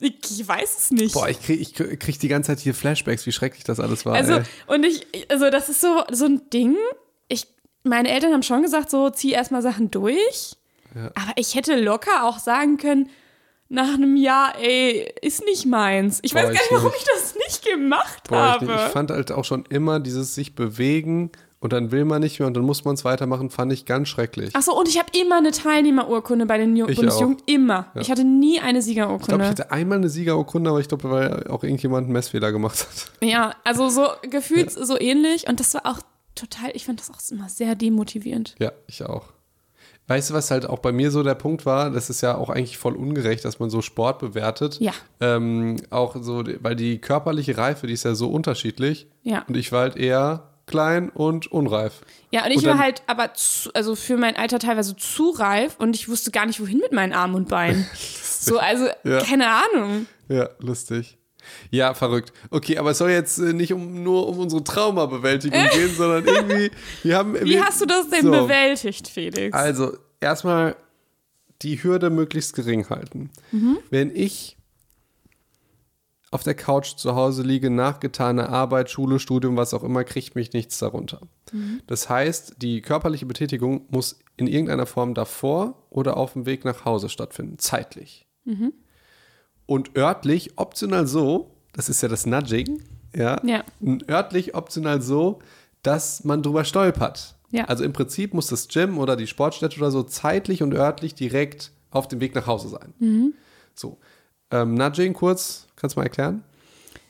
Ich, 0.00 0.46
weiß 0.46 0.78
es 0.78 0.90
nicht. 0.92 1.12
Boah, 1.12 1.28
ich 1.28 1.42
krieg, 1.42 1.60
ich 1.60 1.74
krieg 1.74 2.20
die 2.20 2.28
ganze 2.28 2.48
Zeit 2.48 2.60
hier 2.60 2.72
Flashbacks, 2.72 3.26
wie 3.26 3.32
schrecklich 3.32 3.64
das 3.64 3.80
alles 3.80 4.06
war. 4.06 4.14
also, 4.14 4.34
ey. 4.34 4.42
und 4.68 4.84
ich, 4.84 5.06
also 5.28 5.50
das 5.50 5.68
ist 5.68 5.80
so, 5.80 6.04
so 6.12 6.26
ein 6.26 6.48
Ding. 6.50 6.76
Ich, 7.26 7.48
meine 7.82 8.08
Eltern 8.08 8.32
haben 8.32 8.44
schon 8.44 8.62
gesagt, 8.62 8.90
so, 8.90 9.10
zieh 9.10 9.32
erstmal 9.32 9.60
Sachen 9.60 9.90
durch. 9.90 10.56
Ja. 10.94 11.06
Aber 11.14 11.32
ich 11.34 11.56
hätte 11.56 11.78
locker 11.80 12.22
auch 12.24 12.38
sagen 12.38 12.76
können, 12.76 13.10
nach 13.68 13.94
einem 13.94 14.16
Jahr, 14.16 14.54
ey, 14.60 15.12
ist 15.22 15.44
nicht 15.44 15.66
meins. 15.66 16.20
Ich 16.22 16.32
Boah, 16.32 16.38
weiß 16.40 16.44
gar 16.46 16.54
ich 16.54 16.60
nicht, 16.60 16.70
warum 16.72 16.92
ich 16.96 17.04
das 17.04 17.34
nicht 17.34 17.64
gemacht 17.64 18.24
Boah, 18.28 18.36
ich, 18.36 18.52
habe. 18.62 18.66
nicht. 18.66 18.86
ich 18.86 18.92
fand 18.92 19.10
halt 19.10 19.30
auch 19.32 19.44
schon 19.44 19.64
immer 19.68 20.00
dieses 20.00 20.34
sich 20.34 20.54
bewegen 20.54 21.30
und 21.60 21.72
dann 21.72 21.90
will 21.90 22.04
man 22.04 22.22
nicht 22.22 22.38
mehr 22.38 22.46
und 22.46 22.54
dann 22.56 22.62
muss 22.64 22.84
man 22.84 22.94
es 22.94 23.04
weitermachen, 23.04 23.50
fand 23.50 23.72
ich 23.72 23.84
ganz 23.84 24.08
schrecklich. 24.08 24.50
Ach 24.54 24.62
so, 24.62 24.78
und 24.78 24.88
ich 24.88 24.96
habe 24.98 25.08
immer 25.20 25.38
eine 25.38 25.50
Teilnehmerurkunde 25.50 26.46
bei 26.46 26.56
den 26.56 26.76
Ju- 26.76 26.88
Ich 26.88 26.96
Bundesjugend. 26.96 27.42
Immer. 27.46 27.90
Ja. 27.94 28.00
Ich 28.00 28.10
hatte 28.10 28.24
nie 28.24 28.60
eine 28.60 28.78
Ich 28.78 28.84
glaube, 28.94 29.16
ich 29.16 29.24
Siegerurkunde. 29.26 29.46
hatte 29.46 29.70
einmal 29.72 29.98
eine 29.98 30.08
Siegerurkunde, 30.08 30.70
aber 30.70 30.80
ich 30.80 30.88
glaube, 30.88 31.10
weil 31.10 31.46
auch 31.48 31.64
irgendjemand 31.64 32.04
einen 32.04 32.12
Messfehler 32.12 32.52
gemacht 32.52 32.86
hat. 32.88 33.10
ja, 33.28 33.54
also 33.64 33.88
so 33.88 34.06
gefühlt 34.30 34.70
so 34.70 34.98
ähnlich. 34.98 35.48
Und 35.48 35.58
das 35.60 35.74
war 35.74 35.84
auch 35.84 35.98
total, 36.36 36.70
ich 36.74 36.86
fand 36.86 37.00
das 37.00 37.10
auch 37.10 37.18
immer 37.32 37.48
sehr 37.48 37.74
demotivierend. 37.74 38.54
Ja, 38.60 38.70
ich 38.86 39.02
auch. 39.04 39.24
Weißt 40.08 40.30
du, 40.30 40.34
was 40.34 40.50
halt 40.50 40.66
auch 40.66 40.78
bei 40.78 40.90
mir 40.90 41.10
so 41.10 41.22
der 41.22 41.34
Punkt 41.34 41.66
war? 41.66 41.90
Das 41.90 42.08
ist 42.10 42.22
ja 42.22 42.36
auch 42.36 42.48
eigentlich 42.50 42.78
voll 42.78 42.96
ungerecht, 42.96 43.44
dass 43.44 43.58
man 43.60 43.68
so 43.70 43.82
Sport 43.82 44.18
bewertet. 44.18 44.78
Ja. 44.80 44.92
Ähm, 45.20 45.76
auch 45.90 46.16
so, 46.20 46.42
weil 46.60 46.76
die 46.76 46.98
körperliche 46.98 47.56
Reife, 47.58 47.86
die 47.86 47.92
ist 47.92 48.04
ja 48.04 48.14
so 48.14 48.28
unterschiedlich. 48.30 49.06
Ja. 49.22 49.44
Und 49.46 49.56
ich 49.56 49.70
war 49.70 49.82
halt 49.82 49.96
eher 49.96 50.48
klein 50.66 51.10
und 51.10 51.50
unreif. 51.52 52.00
Ja, 52.30 52.44
und 52.44 52.50
ich 52.50 52.58
Und 52.58 52.66
war 52.66 52.78
halt 52.78 53.02
aber 53.06 53.34
zu, 53.34 53.70
also 53.74 53.94
für 53.96 54.16
mein 54.16 54.36
Alter 54.36 54.58
teilweise 54.58 54.96
zu 54.96 55.30
reif 55.30 55.76
und 55.78 55.94
ich 55.94 56.08
wusste 56.08 56.30
gar 56.30 56.46
nicht, 56.46 56.60
wohin 56.60 56.78
mit 56.78 56.92
meinen 56.92 57.12
Armen 57.12 57.34
und 57.34 57.48
Beinen. 57.48 57.86
so, 57.94 58.58
also, 58.58 58.86
Ja. 59.04 59.20
keine 59.22 59.46
Ahnung. 59.48 60.06
Ja, 60.28 60.48
lustig. 60.58 61.18
Ja, 61.70 61.94
verrückt. 61.94 62.32
Okay, 62.50 62.78
aber 62.78 62.90
es 62.90 62.98
soll 62.98 63.10
jetzt 63.10 63.38
äh, 63.38 63.52
nicht 63.52 63.72
um, 63.72 64.02
nur 64.02 64.28
um 64.28 64.38
unsere 64.38 64.64
Traumabewältigung 64.64 65.60
gehen, 65.72 65.94
sondern 65.94 66.26
irgendwie, 66.26 66.70
wir 67.02 67.16
haben. 67.16 67.34
Wie 67.34 67.50
wir, 67.50 67.64
hast 67.64 67.80
du 67.80 67.86
das 67.86 68.08
denn 68.10 68.22
so, 68.22 68.30
bewältigt, 68.30 69.08
Felix? 69.08 69.56
Also, 69.56 69.96
erstmal 70.20 70.76
die 71.62 71.82
Hürde 71.82 72.10
möglichst 72.10 72.54
gering 72.54 72.88
halten. 72.88 73.30
Wenn 73.90 74.14
ich 74.14 74.56
auf 76.30 76.42
der 76.42 76.54
Couch 76.54 76.96
zu 76.96 77.14
Hause 77.14 77.42
liege, 77.42 77.70
nach 77.70 78.00
getaner 78.00 78.48
Arbeit, 78.50 78.90
Schule, 78.90 79.18
Studium, 79.18 79.56
was 79.56 79.74
auch 79.74 79.82
immer, 79.82 80.04
kriegt 80.04 80.34
mich 80.34 80.52
nichts 80.52 80.78
darunter. 80.78 81.20
Das 81.86 82.08
heißt, 82.08 82.56
die 82.58 82.82
körperliche 82.82 83.26
Betätigung 83.26 83.86
muss 83.88 84.18
in 84.36 84.46
irgendeiner 84.46 84.86
Form 84.86 85.14
davor 85.14 85.86
oder 85.90 86.16
auf 86.16 86.34
dem 86.34 86.46
Weg 86.46 86.64
nach 86.64 86.84
Hause 86.84 87.08
stattfinden, 87.08 87.58
zeitlich. 87.58 88.26
Und 89.68 89.96
örtlich 89.98 90.52
optional 90.56 91.06
so, 91.06 91.50
das 91.74 91.90
ist 91.90 92.00
ja 92.02 92.08
das 92.08 92.24
Nudging, 92.24 92.82
ja, 93.14 93.38
Ja. 93.44 93.64
örtlich 94.08 94.54
optional 94.54 95.02
so, 95.02 95.40
dass 95.82 96.24
man 96.24 96.42
drüber 96.42 96.64
stolpert. 96.64 97.34
Ja. 97.50 97.66
Also 97.66 97.84
im 97.84 97.92
Prinzip 97.92 98.32
muss 98.32 98.46
das 98.46 98.68
Gym 98.68 98.96
oder 98.98 99.14
die 99.14 99.26
Sportstätte 99.26 99.76
oder 99.78 99.90
so 99.90 100.02
zeitlich 100.02 100.62
und 100.62 100.72
örtlich 100.72 101.14
direkt 101.14 101.70
auf 101.90 102.08
dem 102.08 102.20
Weg 102.20 102.34
nach 102.34 102.46
Hause 102.46 102.68
sein. 102.70 102.94
Mhm. 102.98 103.34
So. 103.74 103.98
Ähm, 104.50 104.72
Nudging 104.72 105.12
kurz, 105.12 105.66
kannst 105.76 105.96
du 105.96 106.00
mal 106.00 106.04
erklären? 106.04 106.42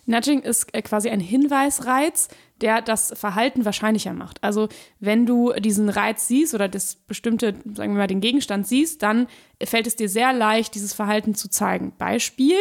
Nudging 0.06 0.40
ist 0.42 0.74
äh, 0.74 0.82
quasi 0.82 1.10
ein 1.10 1.20
Hinweisreiz, 1.20 2.26
der 2.60 2.82
das 2.82 3.12
Verhalten 3.16 3.64
wahrscheinlicher 3.64 4.12
macht. 4.12 4.42
Also 4.42 4.68
wenn 5.00 5.26
du 5.26 5.52
diesen 5.54 5.88
Reiz 5.88 6.26
siehst 6.28 6.54
oder 6.54 6.68
das 6.68 6.96
bestimmte, 6.96 7.54
sagen 7.74 7.92
wir 7.92 7.98
mal, 7.98 8.06
den 8.06 8.20
Gegenstand 8.20 8.66
siehst, 8.66 9.02
dann 9.02 9.26
fällt 9.62 9.86
es 9.86 9.96
dir 9.96 10.08
sehr 10.08 10.32
leicht, 10.32 10.74
dieses 10.74 10.92
Verhalten 10.92 11.34
zu 11.34 11.48
zeigen. 11.48 11.92
Beispiel, 11.96 12.56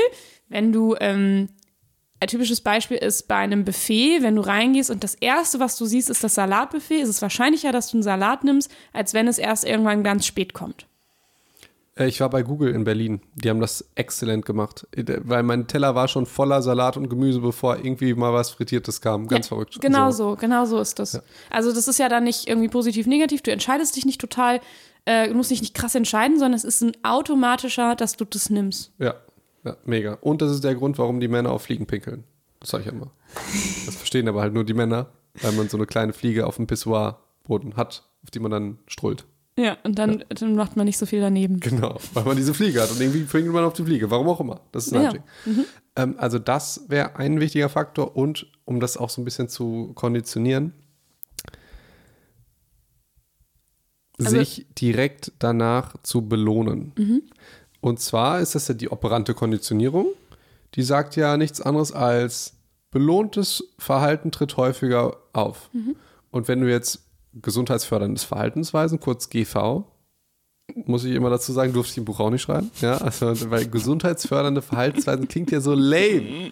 wenn 0.50 0.72
du, 0.72 0.96
ähm, 1.00 1.50
ein 2.20 2.28
typisches 2.28 2.62
Beispiel 2.62 2.98
ist 2.98 3.28
bei 3.28 3.36
einem 3.36 3.64
Buffet, 3.64 4.24
wenn 4.24 4.36
du 4.36 4.42
reingehst 4.42 4.90
und 4.90 5.04
das 5.04 5.14
Erste, 5.14 5.60
was 5.60 5.78
du 5.78 5.86
siehst, 5.86 6.10
ist 6.10 6.24
das 6.24 6.36
Salatbuffet, 6.36 7.02
ist 7.02 7.10
es 7.10 7.22
wahrscheinlicher, 7.22 7.72
dass 7.72 7.92
du 7.92 7.98
einen 7.98 8.04
Salat 8.04 8.44
nimmst, 8.44 8.72
als 8.92 9.14
wenn 9.14 9.28
es 9.28 9.38
erst 9.38 9.66
irgendwann 9.66 10.04
ganz 10.04 10.26
spät 10.26 10.54
kommt. 10.54 10.88
Äh, 11.98 12.08
ich 12.08 12.20
war 12.20 12.30
bei 12.30 12.44
Google 12.44 12.74
in 12.74 12.84
Berlin. 12.84 13.22
Die 13.36 13.50
haben 13.50 13.60
das 13.60 13.86
exzellent 13.96 14.46
gemacht. 14.46 14.88
Äh, 14.96 15.20
Weil 15.24 15.44
mein 15.44 15.68
Teller 15.68 15.96
war 15.96 16.08
schon 16.08 16.26
voller 16.26 16.62
Salat 16.62 16.98
und 16.98 17.10
Gemüse, 17.10 17.40
bevor 17.40 17.78
irgendwie 17.78 18.14
mal 18.14 18.34
was 18.34 18.52
Frittiertes 18.52 19.02
kam. 19.02 19.28
Ganz 19.28 19.48
Ja, 19.48 19.50
verrückt. 19.50 19.80
Genau 19.82 20.06
Also, 20.06 20.32
so, 20.32 20.36
genau 20.36 20.66
so 20.66 20.80
ist 20.80 21.00
das. 21.00 21.22
Also 21.50 21.74
das 21.74 21.88
ist 21.88 22.00
ja 22.00 22.10
dann 22.10 22.24
nicht 22.24 22.48
irgendwie 22.48 22.70
positiv, 22.70 23.08
negativ. 23.08 23.42
Du 23.42 23.52
entscheidest 23.52 23.96
dich 23.96 24.06
nicht 24.06 24.22
total, 24.22 24.60
äh, 25.06 25.28
du 25.28 25.34
musst 25.34 25.52
dich 25.52 25.62
nicht 25.62 25.74
krass 25.74 25.96
entscheiden, 25.96 26.38
sondern 26.40 26.56
es 26.56 26.64
ist 26.64 26.82
ein 26.82 26.92
automatischer, 27.04 27.96
dass 27.96 28.16
du 28.16 28.26
das 28.26 28.50
nimmst. 28.50 28.92
Ja, 29.00 29.16
ja, 29.64 29.76
mega. 29.86 30.18
Und 30.22 30.42
das 30.42 30.52
ist 30.52 30.64
der 30.64 30.76
Grund, 30.76 30.98
warum 30.98 31.20
die 31.20 31.28
Männer 31.28 31.52
auf 31.52 31.64
Fliegen 31.64 31.88
pinkeln. 31.88 32.24
Das 32.60 32.70
sag 32.70 32.82
ich 32.82 32.88
immer. 32.88 33.12
Das 33.86 33.96
verstehen 33.96 34.28
aber 34.28 34.42
halt 34.42 34.54
nur 34.54 34.64
die 34.64 34.74
Männer, 34.74 35.08
weil 35.42 35.52
man 35.52 35.70
so 35.70 35.78
eine 35.78 35.86
kleine 35.86 36.14
Fliege 36.14 36.48
auf 36.48 36.56
dem 36.56 36.68
Pissoirboden 36.68 37.76
hat, 37.76 38.04
auf 38.24 38.32
die 38.32 38.40
man 38.40 38.52
dann 38.52 38.80
strullt. 38.88 39.26
Ja, 39.58 39.76
und 39.84 39.98
dann, 39.98 40.24
dann 40.30 40.56
macht 40.56 40.76
man 40.78 40.86
nicht 40.86 40.98
so 41.00 41.06
viel 41.08 41.20
daneben. 41.20 41.60
Genau, 41.60 41.98
weil 42.14 42.24
man 42.26 42.38
diese 42.38 42.54
Fliege 42.54 42.82
hat 42.82 42.92
und 42.92 43.02
irgendwie 43.02 43.22
pinkelt 43.22 43.52
man 43.54 43.64
auf 43.64 43.74
die 43.74 43.84
Fliege, 43.84 44.12
warum 44.12 44.28
auch 44.30 44.40
immer. 44.40 44.62
Das 44.72 44.86
ist 44.88 44.94
Ja. 44.94 45.04
Nudging. 45.04 45.24
Ähm, 45.96 46.16
also 46.20 46.38
das 46.38 46.86
wäre 46.90 47.16
ein 47.16 47.40
wichtiger 47.40 47.68
Faktor 47.70 48.16
und 48.16 48.46
um 48.66 48.80
das 48.80 48.98
auch 48.98 49.10
so 49.10 49.20
ein 49.22 49.26
bisschen 49.26 49.50
zu 49.50 49.94
konditionieren, 49.96 50.74
Also- 54.20 54.38
sich 54.38 54.66
direkt 54.80 55.32
danach 55.40 55.96
zu 56.04 56.28
belohnen. 56.28 56.92
Mhm. 56.98 57.24
Und 57.82 58.00
zwar 58.00 58.40
ist 58.42 58.56
das 58.56 58.68
ja 58.68 58.74
die 58.74 58.90
operante 58.90 59.34
Konditionierung. 59.34 60.08
Die 60.76 60.84
sagt 60.84 61.16
ja 61.16 61.38
nichts 61.38 61.62
anderes 61.62 61.92
als 61.92 62.54
belohntes 62.92 63.64
Verhalten 63.78 64.32
tritt 64.32 64.58
häufiger 64.58 65.18
auf. 65.34 65.70
Mhm. 65.74 65.96
Und 66.32 66.48
wenn 66.48 66.62
du 66.62 66.70
jetzt 66.70 67.07
gesundheitsförderndes 67.42 68.24
Verhaltensweisen, 68.24 69.00
kurz 69.00 69.30
GV, 69.30 69.84
muss 70.86 71.04
ich 71.06 71.14
immer 71.14 71.30
dazu 71.30 71.52
sagen, 71.54 71.74
durfte 71.74 71.94
ich 71.94 71.98
im 71.98 72.06
Buch 72.06 72.20
auch 72.20 72.30
nicht 72.30 72.42
schreiben. 72.42 72.72
Ja, 72.82 72.98
also, 72.98 73.50
weil 73.50 73.68
gesundheitsfördernde 73.68 74.62
Verhaltensweisen 74.62 75.28
klingt 75.28 75.52
ja 75.52 75.62
so 75.62 75.74
lame. 75.74 76.52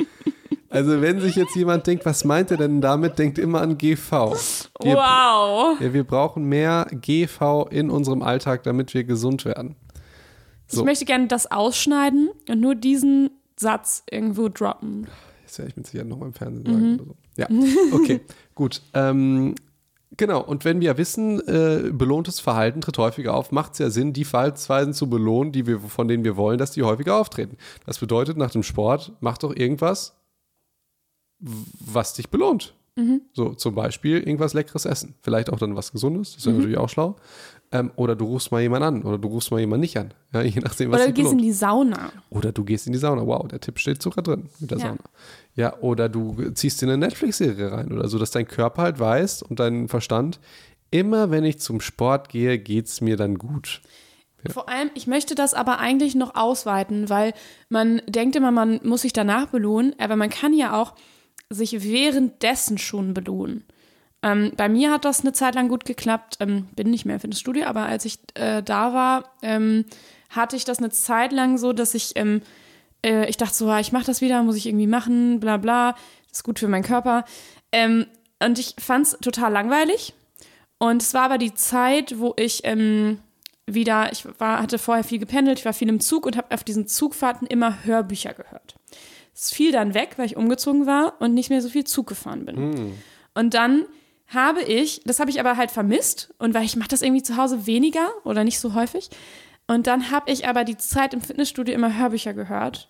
Also, 0.69 1.01
wenn 1.01 1.21
sich 1.21 1.35
jetzt 1.35 1.55
jemand 1.55 1.87
denkt, 1.87 2.05
was 2.05 2.25
meint 2.25 2.51
er 2.51 2.57
denn 2.57 2.81
damit, 2.81 3.17
denkt 3.17 3.37
immer 3.37 3.61
an 3.61 3.77
GV. 3.77 4.35
Wir, 4.81 4.95
Wow! 4.95 5.79
ja, 5.79 5.93
wir 5.93 6.03
brauchen 6.03 6.45
mehr 6.45 6.87
GV 6.91 7.67
in 7.69 7.89
unserem 7.89 8.21
Alltag, 8.21 8.63
damit 8.63 8.93
wir 8.93 9.03
gesund 9.05 9.45
werden. 9.45 9.75
So. 10.67 10.81
Ich 10.81 10.85
möchte 10.85 11.05
gerne 11.05 11.27
das 11.27 11.49
ausschneiden 11.51 12.29
und 12.49 12.59
nur 12.59 12.75
diesen 12.75 13.29
Satz 13.57 14.03
irgendwo 14.09 14.49
droppen. 14.49 15.07
Das 15.45 15.59
werde 15.59 15.69
ich 15.69 15.77
mit 15.77 15.87
Sicherheit 15.87 16.07
noch 16.07 16.17
mal 16.17 16.25
im 16.25 16.33
Fernsehen 16.33 16.65
sagen 16.65 16.95
oder 16.95 17.05
so. 17.05 17.15
Ja, 17.37 17.47
okay, 17.93 18.21
gut. 18.55 18.81
Ähm, 18.93 19.55
genau, 20.17 20.41
und 20.41 20.65
wenn 20.65 20.81
wir 20.81 20.97
wissen, 20.97 21.39
äh, 21.47 21.91
belohntes 21.91 22.39
Verhalten 22.39 22.81
tritt 22.81 22.97
häufiger 22.97 23.33
auf, 23.33 23.51
macht 23.51 23.73
es 23.73 23.79
ja 23.79 23.89
Sinn, 23.89 24.13
die 24.13 24.25
Verhaltensweisen 24.25 24.93
zu 24.93 25.09
belohnen, 25.09 25.51
die 25.51 25.67
wir, 25.67 25.79
von 25.79 26.07
denen 26.07 26.23
wir 26.23 26.37
wollen, 26.37 26.57
dass 26.57 26.71
die 26.71 26.83
häufiger 26.83 27.15
auftreten. 27.15 27.57
Das 27.85 27.99
bedeutet, 27.99 28.37
nach 28.37 28.51
dem 28.51 28.63
Sport, 28.63 29.13
mach 29.19 29.37
doch 29.37 29.55
irgendwas, 29.55 30.17
was 31.39 32.13
dich 32.13 32.29
belohnt. 32.29 32.75
So, 33.33 33.53
zum 33.53 33.75
Beispiel 33.75 34.19
irgendwas 34.19 34.53
Leckeres 34.53 34.85
essen. 34.85 35.15
Vielleicht 35.21 35.49
auch 35.51 35.59
dann 35.59 35.75
was 35.75 35.91
Gesundes, 35.91 36.35
das 36.35 36.45
wäre 36.45 36.55
natürlich 36.55 36.77
auch 36.77 36.87
schlau. 36.87 37.17
Ähm, 37.73 37.91
oder 37.97 38.15
du 38.15 38.23
rufst 38.25 38.53
mal 38.53 38.61
jemanden 38.61 38.87
an 38.87 39.03
oder 39.03 39.17
du 39.17 39.27
rufst 39.27 39.51
mal 39.51 39.59
jemanden 39.59 39.81
nicht 39.81 39.97
an. 39.97 40.13
Ja, 40.33 40.41
je 40.43 40.61
nachdem, 40.61 40.91
was 40.91 41.01
Oder 41.01 41.07
du 41.07 41.13
gehst 41.13 41.31
in 41.31 41.37
belohnt. 41.37 41.41
die 41.41 41.51
Sauna. 41.51 42.11
Oder 42.29 42.51
du 42.53 42.63
gehst 42.63 42.87
in 42.87 42.93
die 42.93 42.99
Sauna. 42.99 43.27
Wow, 43.27 43.47
der 43.49 43.59
Tipp 43.59 43.79
steht 43.79 44.01
sogar 44.01 44.23
drin 44.23 44.49
mit 44.59 44.71
der 44.71 44.77
Ja. 44.77 44.85
Sauna. 44.87 44.99
Ja, 45.55 45.77
oder 45.81 46.07
du 46.07 46.51
ziehst 46.53 46.81
in 46.83 46.89
eine 46.89 46.97
Netflix-Serie 46.99 47.71
rein 47.71 47.91
oder 47.91 48.07
so, 48.07 48.17
dass 48.17 48.31
dein 48.31 48.47
Körper 48.47 48.83
halt 48.83 48.99
weiß 48.99 49.41
und 49.43 49.59
dein 49.59 49.89
Verstand, 49.89 50.39
immer 50.91 51.31
wenn 51.31 51.43
ich 51.43 51.59
zum 51.59 51.81
Sport 51.81 52.29
gehe, 52.29 52.57
geht 52.59 52.85
es 52.85 53.01
mir 53.01 53.17
dann 53.17 53.37
gut. 53.37 53.81
Vor 54.47 54.69
allem, 54.69 54.91
ich 54.93 55.07
möchte 55.07 55.33
das 55.35 55.53
aber 55.55 55.79
eigentlich 55.79 56.13
noch 56.15 56.35
ausweiten, 56.35 57.09
weil 57.09 57.33
man 57.67 58.01
denkt 58.07 58.35
immer, 58.37 58.51
man 58.51 58.79
muss 58.83 59.01
sich 59.01 59.11
danach 59.11 59.47
belohnen, 59.47 59.95
aber 59.97 60.15
man 60.15 60.29
kann 60.29 60.53
ja 60.53 60.79
auch 60.79 60.93
sich 61.49 61.83
währenddessen 61.83 62.77
schon 62.77 63.13
belohnen. 63.13 63.65
Ähm, 64.21 64.53
bei 64.57 64.69
mir 64.69 64.91
hat 64.91 65.05
das 65.05 65.21
eine 65.21 65.33
Zeit 65.33 65.55
lang 65.55 65.69
gut 65.69 65.85
geklappt, 65.85 66.37
ähm, 66.39 66.67
bin 66.75 66.89
nicht 66.89 67.05
mehr 67.05 67.19
für 67.19 67.27
das 67.27 67.39
Studio, 67.39 67.65
aber 67.65 67.85
als 67.85 68.05
ich 68.05 68.19
äh, 68.33 68.63
da 68.63 68.93
war, 68.93 69.29
ähm, 69.41 69.85
hatte 70.29 70.55
ich 70.55 70.65
das 70.65 70.79
eine 70.79 70.89
Zeit 70.89 71.31
lang 71.31 71.57
so, 71.57 71.73
dass 71.73 71.93
ich, 71.93 72.13
ähm, 72.15 72.41
äh, 73.05 73.29
ich 73.29 73.37
dachte 73.37 73.53
so, 73.53 73.69
ah, 73.69 73.79
ich 73.79 73.91
mache 73.91 74.05
das 74.05 74.21
wieder, 74.21 74.41
muss 74.41 74.55
ich 74.55 74.65
irgendwie 74.65 74.87
machen, 74.87 75.39
bla 75.39 75.57
bla, 75.57 75.91
das 76.29 76.39
ist 76.39 76.43
gut 76.43 76.59
für 76.59 76.67
meinen 76.67 76.83
Körper. 76.83 77.25
Ähm, 77.71 78.07
und 78.43 78.57
ich 78.57 78.75
fand 78.79 79.07
es 79.07 79.17
total 79.21 79.51
langweilig. 79.51 80.13
Und 80.77 81.01
es 81.01 81.13
war 81.13 81.23
aber 81.23 81.37
die 81.37 81.53
Zeit, 81.53 82.19
wo 82.19 82.33
ich 82.37 82.61
ähm, 82.63 83.19
wieder, 83.67 84.11
ich 84.11 84.25
war, 84.39 84.61
hatte 84.61 84.77
vorher 84.77 85.03
viel 85.03 85.19
gependelt, 85.19 85.59
ich 85.59 85.65
war 85.65 85.73
viel 85.73 85.89
im 85.89 85.99
Zug 85.99 86.25
und 86.25 86.35
habe 86.35 86.53
auf 86.53 86.63
diesen 86.63 86.87
Zugfahrten 86.87 87.47
immer 87.47 87.83
Hörbücher 87.85 88.33
gehört. 88.33 88.75
Es 89.35 89.51
fiel 89.51 89.71
dann 89.71 89.93
weg, 89.93 90.13
weil 90.15 90.27
ich 90.27 90.37
umgezogen 90.37 90.85
war 90.85 91.15
und 91.19 91.33
nicht 91.33 91.49
mehr 91.49 91.61
so 91.61 91.69
viel 91.69 91.83
Zug 91.83 92.07
gefahren 92.07 92.45
bin. 92.45 92.93
Und 93.33 93.53
dann 93.53 93.85
habe 94.27 94.61
ich, 94.61 95.01
das 95.05 95.19
habe 95.19 95.29
ich 95.29 95.39
aber 95.39 95.57
halt 95.57 95.71
vermisst 95.71 96.33
und 96.39 96.53
weil 96.53 96.63
ich 96.63 96.75
mache 96.75 96.87
das 96.87 97.01
irgendwie 97.01 97.21
zu 97.21 97.37
Hause 97.37 97.67
weniger 97.67 98.09
oder 98.23 98.43
nicht 98.43 98.59
so 98.59 98.73
häufig. 98.73 99.09
Und 99.67 99.87
dann 99.87 100.11
habe 100.11 100.31
ich 100.31 100.47
aber 100.47 100.63
die 100.63 100.77
Zeit 100.77 101.13
im 101.13 101.21
Fitnessstudio 101.21 101.73
immer 101.73 101.97
Hörbücher 101.97 102.33
gehört 102.33 102.89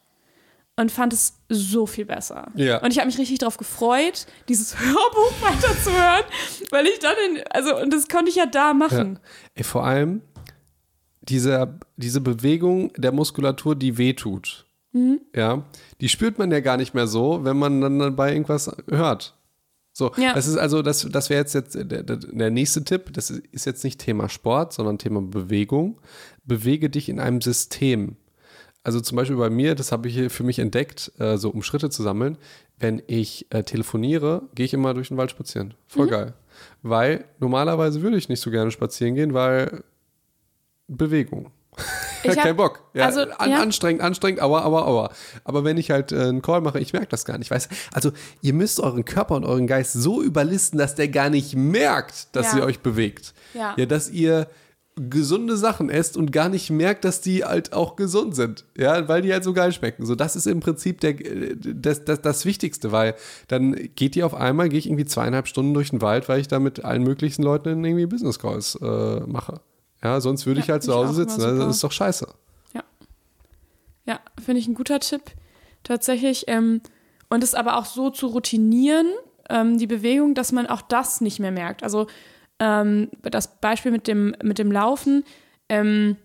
und 0.78 0.92
fand 0.92 1.14
es 1.14 1.38
so 1.50 1.86
viel 1.86 2.06
besser. 2.06 2.52
Ja. 2.56 2.82
Und 2.82 2.92
ich 2.92 3.00
habe 3.00 3.08
mich 3.08 3.18
richtig 3.18 3.40
darauf 3.40 3.58
gefreut, 3.58 4.28
dieses 4.50 4.78
Hörbuch 4.80 5.34
weiterzuhören, 5.42 6.25
weil 6.72 6.86
ich 6.88 7.00
dann 7.00 7.16
in, 7.30 7.44
also 7.50 7.80
und 7.82 7.92
das 7.94 8.08
konnte 8.08 8.30
ich 8.30 8.36
ja 8.36 8.46
da 8.46 8.74
machen. 8.74 9.20
Ey, 9.56 9.64
vor 9.64 9.86
allem 9.86 10.22
diese, 11.22 11.80
diese 11.98 12.22
Bewegung 12.22 12.94
der 12.98 13.12
Muskulatur, 13.12 13.75
die 13.75 13.98
wehtut, 13.98 14.65
Mhm. 14.96 15.20
ja, 15.36 15.66
die 16.00 16.08
spürt 16.08 16.40
man 16.40 16.52
ja 16.52 16.62
gar 16.62 16.78
nicht 16.78 16.94
mehr 16.94 17.06
so, 17.06 17.44
wenn 17.44 17.58
man 17.58 17.82
dann 17.82 18.00
dabei 18.00 18.32
irgendwas 18.32 18.72
hört. 18.90 19.36
So, 19.92 20.12
Ja. 20.16 20.34
das 20.34 20.48
ist 20.48 20.56
also, 20.56 20.82
das, 20.82 21.06
das 21.10 21.30
wäre 21.30 21.42
jetzt, 21.42 21.54
jetzt 21.54 21.75
der, 21.75 22.04
der, 22.04 22.50
nächste 22.50 22.84
Tipp. 22.84 23.12
Das 23.14 23.30
ist 23.30 23.66
jetzt 23.66 23.84
nicht 23.84 24.00
Thema 24.00 24.30
Sport, 24.30 24.72
sondern 24.72 24.98
Thema 24.98 25.22
Bewegung. 25.22 26.00
Bewege 26.46 26.90
dich 26.90 27.10
in 27.10 27.20
einem 27.20 27.42
System. 27.42 28.16
Also 28.84 29.02
zum 29.02 29.18
Beispiel 29.18 29.36
bei 29.36 29.50
mir, 29.50 29.75
das 29.75 29.92
habe 29.92 30.08
ich 30.08 30.14
hier 30.14 30.30
für 30.30 30.44
mich 30.44 30.60
entdeckt, 30.60 31.12
äh, 31.18 31.38
so 31.38 31.50
um 31.50 31.62
Schritte 31.62 31.90
zu 31.90 32.04
sammeln. 32.04 32.38
Wenn 32.78 33.02
ich 33.08 33.48
äh, 33.52 33.64
telefoniere, 33.64 34.44
gehe 34.54 34.66
ich 34.66 34.74
immer 34.74 34.94
durch 34.94 35.10
den 35.10 35.18
Wald 35.18 35.32
spazieren. 35.32 35.74
Voll 35.88 36.08
geil. 36.08 36.34
Weil 36.82 37.25
normalerweise 37.40 38.02
würde 38.02 38.18
ich 38.18 38.30
nicht 38.30 38.42
so 38.42 38.52
gerne 38.52 38.72
spazieren 38.72 39.16
gehen, 39.16 39.34
weil 39.34 39.84
Bewegung. 40.88 41.52
Ich 42.24 42.32
hab- 42.32 42.44
kein 42.44 42.55
Bock. 42.55 42.82
Ja, 42.94 43.05
also, 43.05 43.22
an, 43.22 43.50
ja. 43.51 43.60
Anstrengend, 43.62 44.01
anstrengend, 44.01 44.41
aua, 44.41 44.63
aua, 44.63 44.84
aua. 44.86 45.12
Aber 45.44 45.63
wenn 45.63 45.77
ich 45.77 45.91
halt 45.91 46.12
äh, 46.12 46.15
einen 46.22 46.41
Call 46.41 46.62
mache, 46.62 46.79
ich 46.79 46.94
merke 46.94 47.08
das 47.10 47.25
gar 47.25 47.38
nicht. 47.38 47.51
Weiß, 47.51 47.70
also 47.94 48.12
ihr 48.41 48.53
müsst 48.53 48.79
euren 48.79 49.05
Körper 49.05 49.36
und 49.36 49.46
euren 49.46 49.67
Geist 49.67 49.94
so 49.94 50.22
überlisten, 50.24 50.79
dass 50.79 50.96
der 50.96 51.08
gar 51.10 51.29
nicht 51.29 51.55
merkt, 51.55 52.36
dass 52.36 52.53
Ja. 52.53 52.60
ihr 52.60 52.65
euch 52.65 52.79
bewegt. 52.79 53.34
Ja. 53.53 53.74
ja, 53.77 53.86
dass 53.86 54.10
ihr 54.10 54.48
gesunde 54.98 55.58
Sachen 55.58 55.89
esst 55.89 56.15
und 56.15 56.32
gar 56.32 56.48
nicht 56.48 56.70
merkt, 56.70 57.03
dass 57.03 57.20
die 57.20 57.44
halt 57.44 57.74
auch 57.74 57.98
gesund 57.98 58.34
sind. 58.34 58.63
Ja, 58.77 59.10
weil 59.10 59.22
die 59.22 59.34
halt 59.34 59.44
so 59.44 59.51
geil 59.51 59.74
schmecken. 59.74 60.05
So, 60.05 60.15
das 60.15 60.38
ist 60.38 60.48
im 60.48 60.62
Prinzip 60.62 61.01
der, 61.01 61.15
das, 61.15 62.05
das, 62.05 62.22
das 62.22 62.46
Wichtigste, 62.46 62.94
weil 62.94 63.13
dann 63.50 63.75
geht 63.96 64.15
ihr 64.15 64.25
auf 64.25 64.34
einmal, 64.34 64.70
gehe 64.70 64.79
ich 64.79 64.88
irgendwie 64.88 65.03
zweieinhalb 65.03 65.50
Stunden 65.50 65.74
durch 65.74 65.89
den 65.89 66.01
Wald, 66.01 66.29
weil 66.29 66.39
ich 66.39 66.48
da 66.48 66.60
mit 66.60 66.86
allen 66.86 67.03
möglichen 67.03 67.44
Leuten 67.44 67.84
irgendwie 67.84 68.05
Business 68.05 68.39
Calls 68.39 68.79
äh, 68.82 69.20
mache. 69.27 69.60
Ja, 70.06 70.22
sonst 70.22 70.46
würde 70.46 70.60
Ja, 70.60 70.66
ich 70.66 70.70
halt 70.70 70.84
zu 70.84 70.94
Hause 70.94 71.14
sitzen. 71.14 71.42
Also. 71.42 71.66
Das 71.66 71.76
ist 71.78 71.84
doch 71.84 71.92
scheiße. 71.92 72.28
Ja, 74.08 74.20
finde 74.40 74.60
ich 74.60 74.68
ein 74.68 74.76
guter 74.76 75.00
Tipp. 75.00 75.24
Tatsächlich. 75.82 76.44
Ähm, 76.46 76.82
und 77.28 77.44
es 77.44 77.56
aber 77.56 77.78
auch 77.78 77.86
so 77.86 78.12
zu 78.12 78.28
routinieren, 78.28 79.08
ähm, 79.50 79.80
die 79.80 79.88
Bewegung, 79.88 80.36
dass 80.36 80.52
man 80.52 80.68
auch 80.68 80.84
das 80.84 81.22
nicht 81.22 81.40
mehr 81.40 81.52
merkt. 81.52 81.82
Also 81.82 82.06
ähm, 82.60 83.10
das 83.24 83.60
Beispiel 83.60 83.92
mit 83.92 84.08
dem, 84.08 84.36
mit 84.44 84.60
dem 84.60 84.72
Laufen. 84.72 85.24
Ähm, 85.70 86.18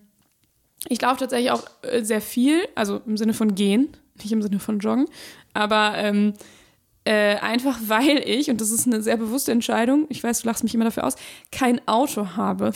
ich 0.89 1.01
laufe 1.01 1.21
tatsächlich 1.21 1.49
auch 1.49 1.63
äh, 1.81 2.03
sehr 2.03 2.21
viel, 2.21 2.59
also 2.75 3.01
im 3.07 3.17
Sinne 3.17 3.33
von 3.33 3.55
gehen, 3.55 3.89
nicht 4.21 4.31
im 4.31 4.43
Sinne 4.43 4.59
von 4.59 4.77
joggen, 4.77 5.07
aber 5.53 5.93
ähm, 5.95 6.33
äh, 7.03 7.37
einfach 7.37 7.79
weil 7.87 8.19
ich, 8.27 8.51
und 8.51 8.61
das 8.61 8.69
ist 8.69 8.85
eine 8.85 9.01
sehr 9.01 9.17
bewusste 9.17 9.51
Entscheidung, 9.51 10.05
ich 10.09 10.23
weiß, 10.23 10.41
du 10.41 10.47
lachst 10.47 10.63
mich 10.63 10.75
immer 10.75 10.85
dafür 10.85 11.05
aus, 11.05 11.15
kein 11.51 11.87
Auto 11.87 12.35
habe. 12.35 12.73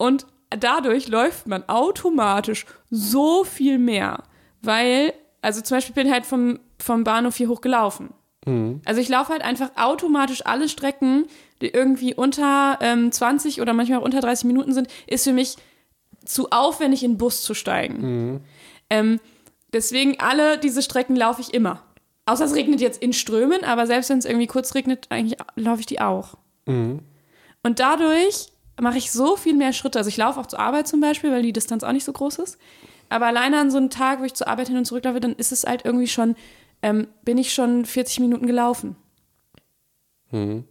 Und 0.00 0.26
dadurch 0.48 1.08
läuft 1.08 1.46
man 1.46 1.68
automatisch 1.68 2.64
so 2.88 3.44
viel 3.44 3.76
mehr, 3.78 4.22
weil, 4.62 5.12
also 5.42 5.60
zum 5.60 5.76
Beispiel 5.76 5.94
bin 5.94 6.06
ich 6.06 6.12
halt 6.14 6.24
vom, 6.24 6.58
vom 6.78 7.04
Bahnhof 7.04 7.36
hier 7.36 7.50
hochgelaufen. 7.50 8.08
Also 8.86 9.02
ich 9.02 9.10
laufe 9.10 9.30
halt 9.30 9.42
einfach 9.42 9.72
automatisch 9.76 10.46
alle 10.46 10.70
Strecken, 10.70 11.26
die 11.60 11.68
irgendwie 11.68 12.14
unter 12.14 12.78
ähm, 12.80 13.12
20 13.12 13.60
oder 13.60 13.74
manchmal 13.74 13.98
auch 13.98 14.04
unter 14.04 14.20
30 14.22 14.46
Minuten 14.46 14.72
sind, 14.72 14.88
ist 15.06 15.24
für 15.24 15.34
mich 15.34 15.56
zu 16.24 16.48
aufwendig, 16.50 17.04
in 17.04 17.12
den 17.12 17.18
Bus 17.18 17.42
zu 17.42 17.52
steigen. 17.52 18.00
Ähm, 18.88 19.20
deswegen 19.74 20.18
alle 20.18 20.56
diese 20.56 20.80
Strecken 20.80 21.14
laufe 21.14 21.42
ich 21.42 21.52
immer. 21.52 21.82
Außer 22.24 22.46
es 22.46 22.54
regnet 22.54 22.80
jetzt 22.80 23.02
in 23.02 23.12
Strömen, 23.12 23.64
aber 23.64 23.86
selbst 23.86 24.08
wenn 24.08 24.16
es 24.18 24.24
irgendwie 24.24 24.46
kurz 24.46 24.74
regnet, 24.74 25.08
eigentlich 25.10 25.38
laufe 25.56 25.80
ich 25.80 25.86
die 25.86 26.00
auch. 26.00 26.38
Und 27.62 27.80
dadurch 27.80 28.46
mache 28.80 28.98
ich 28.98 29.10
so 29.10 29.36
viel 29.36 29.54
mehr 29.54 29.72
Schritte. 29.72 29.98
Also 29.98 30.08
ich 30.08 30.16
laufe 30.16 30.40
auch 30.40 30.46
zur 30.46 30.60
Arbeit 30.60 30.88
zum 30.88 31.00
Beispiel, 31.00 31.30
weil 31.30 31.42
die 31.42 31.52
Distanz 31.52 31.84
auch 31.84 31.92
nicht 31.92 32.04
so 32.04 32.12
groß 32.12 32.38
ist. 32.38 32.58
Aber 33.08 33.26
alleine 33.26 33.58
an 33.58 33.70
so 33.70 33.78
einem 33.78 33.90
Tag, 33.90 34.20
wo 34.20 34.24
ich 34.24 34.34
zur 34.34 34.48
Arbeit 34.48 34.68
hin 34.68 34.76
und 34.76 34.84
zurück 34.84 35.04
laufe, 35.04 35.20
dann 35.20 35.34
ist 35.34 35.52
es 35.52 35.64
halt 35.64 35.84
irgendwie 35.84 36.06
schon, 36.06 36.36
ähm, 36.82 37.08
bin 37.24 37.38
ich 37.38 37.52
schon 37.52 37.84
40 37.84 38.20
Minuten 38.20 38.46
gelaufen. 38.46 38.96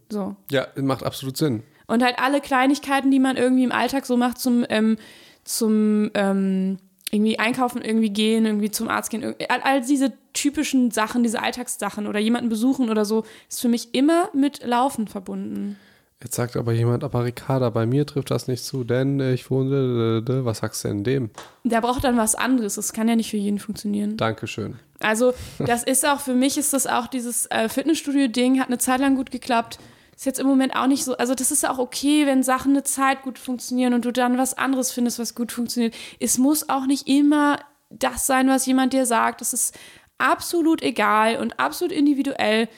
So. 0.08 0.36
Ja, 0.50 0.68
macht 0.76 1.04
absolut 1.04 1.36
Sinn. 1.36 1.62
Und 1.86 2.02
halt 2.02 2.18
alle 2.18 2.40
Kleinigkeiten, 2.40 3.10
die 3.10 3.18
man 3.18 3.36
irgendwie 3.36 3.64
im 3.64 3.72
Alltag 3.72 4.06
so 4.06 4.16
macht, 4.16 4.38
zum, 4.38 4.64
ähm, 4.68 4.96
zum 5.44 6.10
ähm, 6.14 6.78
irgendwie 7.10 7.38
einkaufen, 7.38 7.82
irgendwie 7.82 8.10
gehen, 8.10 8.46
irgendwie 8.46 8.70
zum 8.70 8.88
Arzt 8.88 9.10
gehen, 9.10 9.34
all, 9.48 9.60
all 9.62 9.80
diese 9.82 10.12
typischen 10.32 10.90
Sachen, 10.92 11.22
diese 11.22 11.42
Alltagssachen 11.42 12.06
oder 12.06 12.20
jemanden 12.20 12.48
besuchen 12.48 12.88
oder 12.88 13.04
so, 13.04 13.24
ist 13.48 13.60
für 13.60 13.68
mich 13.68 13.94
immer 13.94 14.30
mit 14.32 14.64
Laufen 14.64 15.08
verbunden. 15.08 15.76
Jetzt 16.22 16.34
sagt 16.34 16.56
aber 16.56 16.72
jemand, 16.72 17.02
aber 17.02 17.24
Ricarda, 17.24 17.70
bei 17.70 17.86
mir 17.86 18.06
trifft 18.06 18.30
das 18.30 18.46
nicht 18.46 18.62
zu, 18.62 18.84
denn 18.84 19.20
ich 19.20 19.50
wohne, 19.50 20.22
was 20.26 20.58
sagst 20.58 20.84
du 20.84 20.88
denn 20.88 21.02
dem? 21.02 21.30
Der 21.64 21.80
braucht 21.80 22.04
dann 22.04 22.18
was 22.18 22.34
anderes. 22.34 22.74
Das 22.74 22.92
kann 22.92 23.08
ja 23.08 23.16
nicht 23.16 23.30
für 23.30 23.38
jeden 23.38 23.58
funktionieren. 23.58 24.18
Dankeschön. 24.18 24.78
Also, 24.98 25.32
das 25.58 25.82
ist 25.82 26.06
auch, 26.06 26.20
für 26.20 26.34
mich 26.34 26.58
ist 26.58 26.74
das 26.74 26.86
auch 26.86 27.06
dieses 27.06 27.46
äh, 27.46 27.70
Fitnessstudio-Ding, 27.70 28.60
hat 28.60 28.68
eine 28.68 28.76
Zeit 28.76 29.00
lang 29.00 29.16
gut 29.16 29.30
geklappt. 29.30 29.78
Ist 30.14 30.26
jetzt 30.26 30.38
im 30.38 30.46
Moment 30.46 30.76
auch 30.76 30.86
nicht 30.86 31.04
so, 31.04 31.16
also 31.16 31.34
das 31.34 31.50
ist 31.50 31.66
auch 31.66 31.78
okay, 31.78 32.26
wenn 32.26 32.42
Sachen 32.42 32.72
eine 32.72 32.82
Zeit 32.82 33.22
gut 33.22 33.38
funktionieren 33.38 33.94
und 33.94 34.04
du 34.04 34.12
dann 34.12 34.36
was 34.36 34.52
anderes 34.58 34.92
findest, 34.92 35.18
was 35.18 35.34
gut 35.34 35.50
funktioniert. 35.50 35.94
Es 36.18 36.36
muss 36.36 36.68
auch 36.68 36.84
nicht 36.84 37.08
immer 37.08 37.58
das 37.88 38.26
sein, 38.26 38.46
was 38.48 38.66
jemand 38.66 38.92
dir 38.92 39.06
sagt. 39.06 39.40
Das 39.40 39.54
ist 39.54 39.74
absolut 40.18 40.82
egal 40.82 41.36
und 41.36 41.58
absolut 41.58 41.92
individuell. 41.92 42.68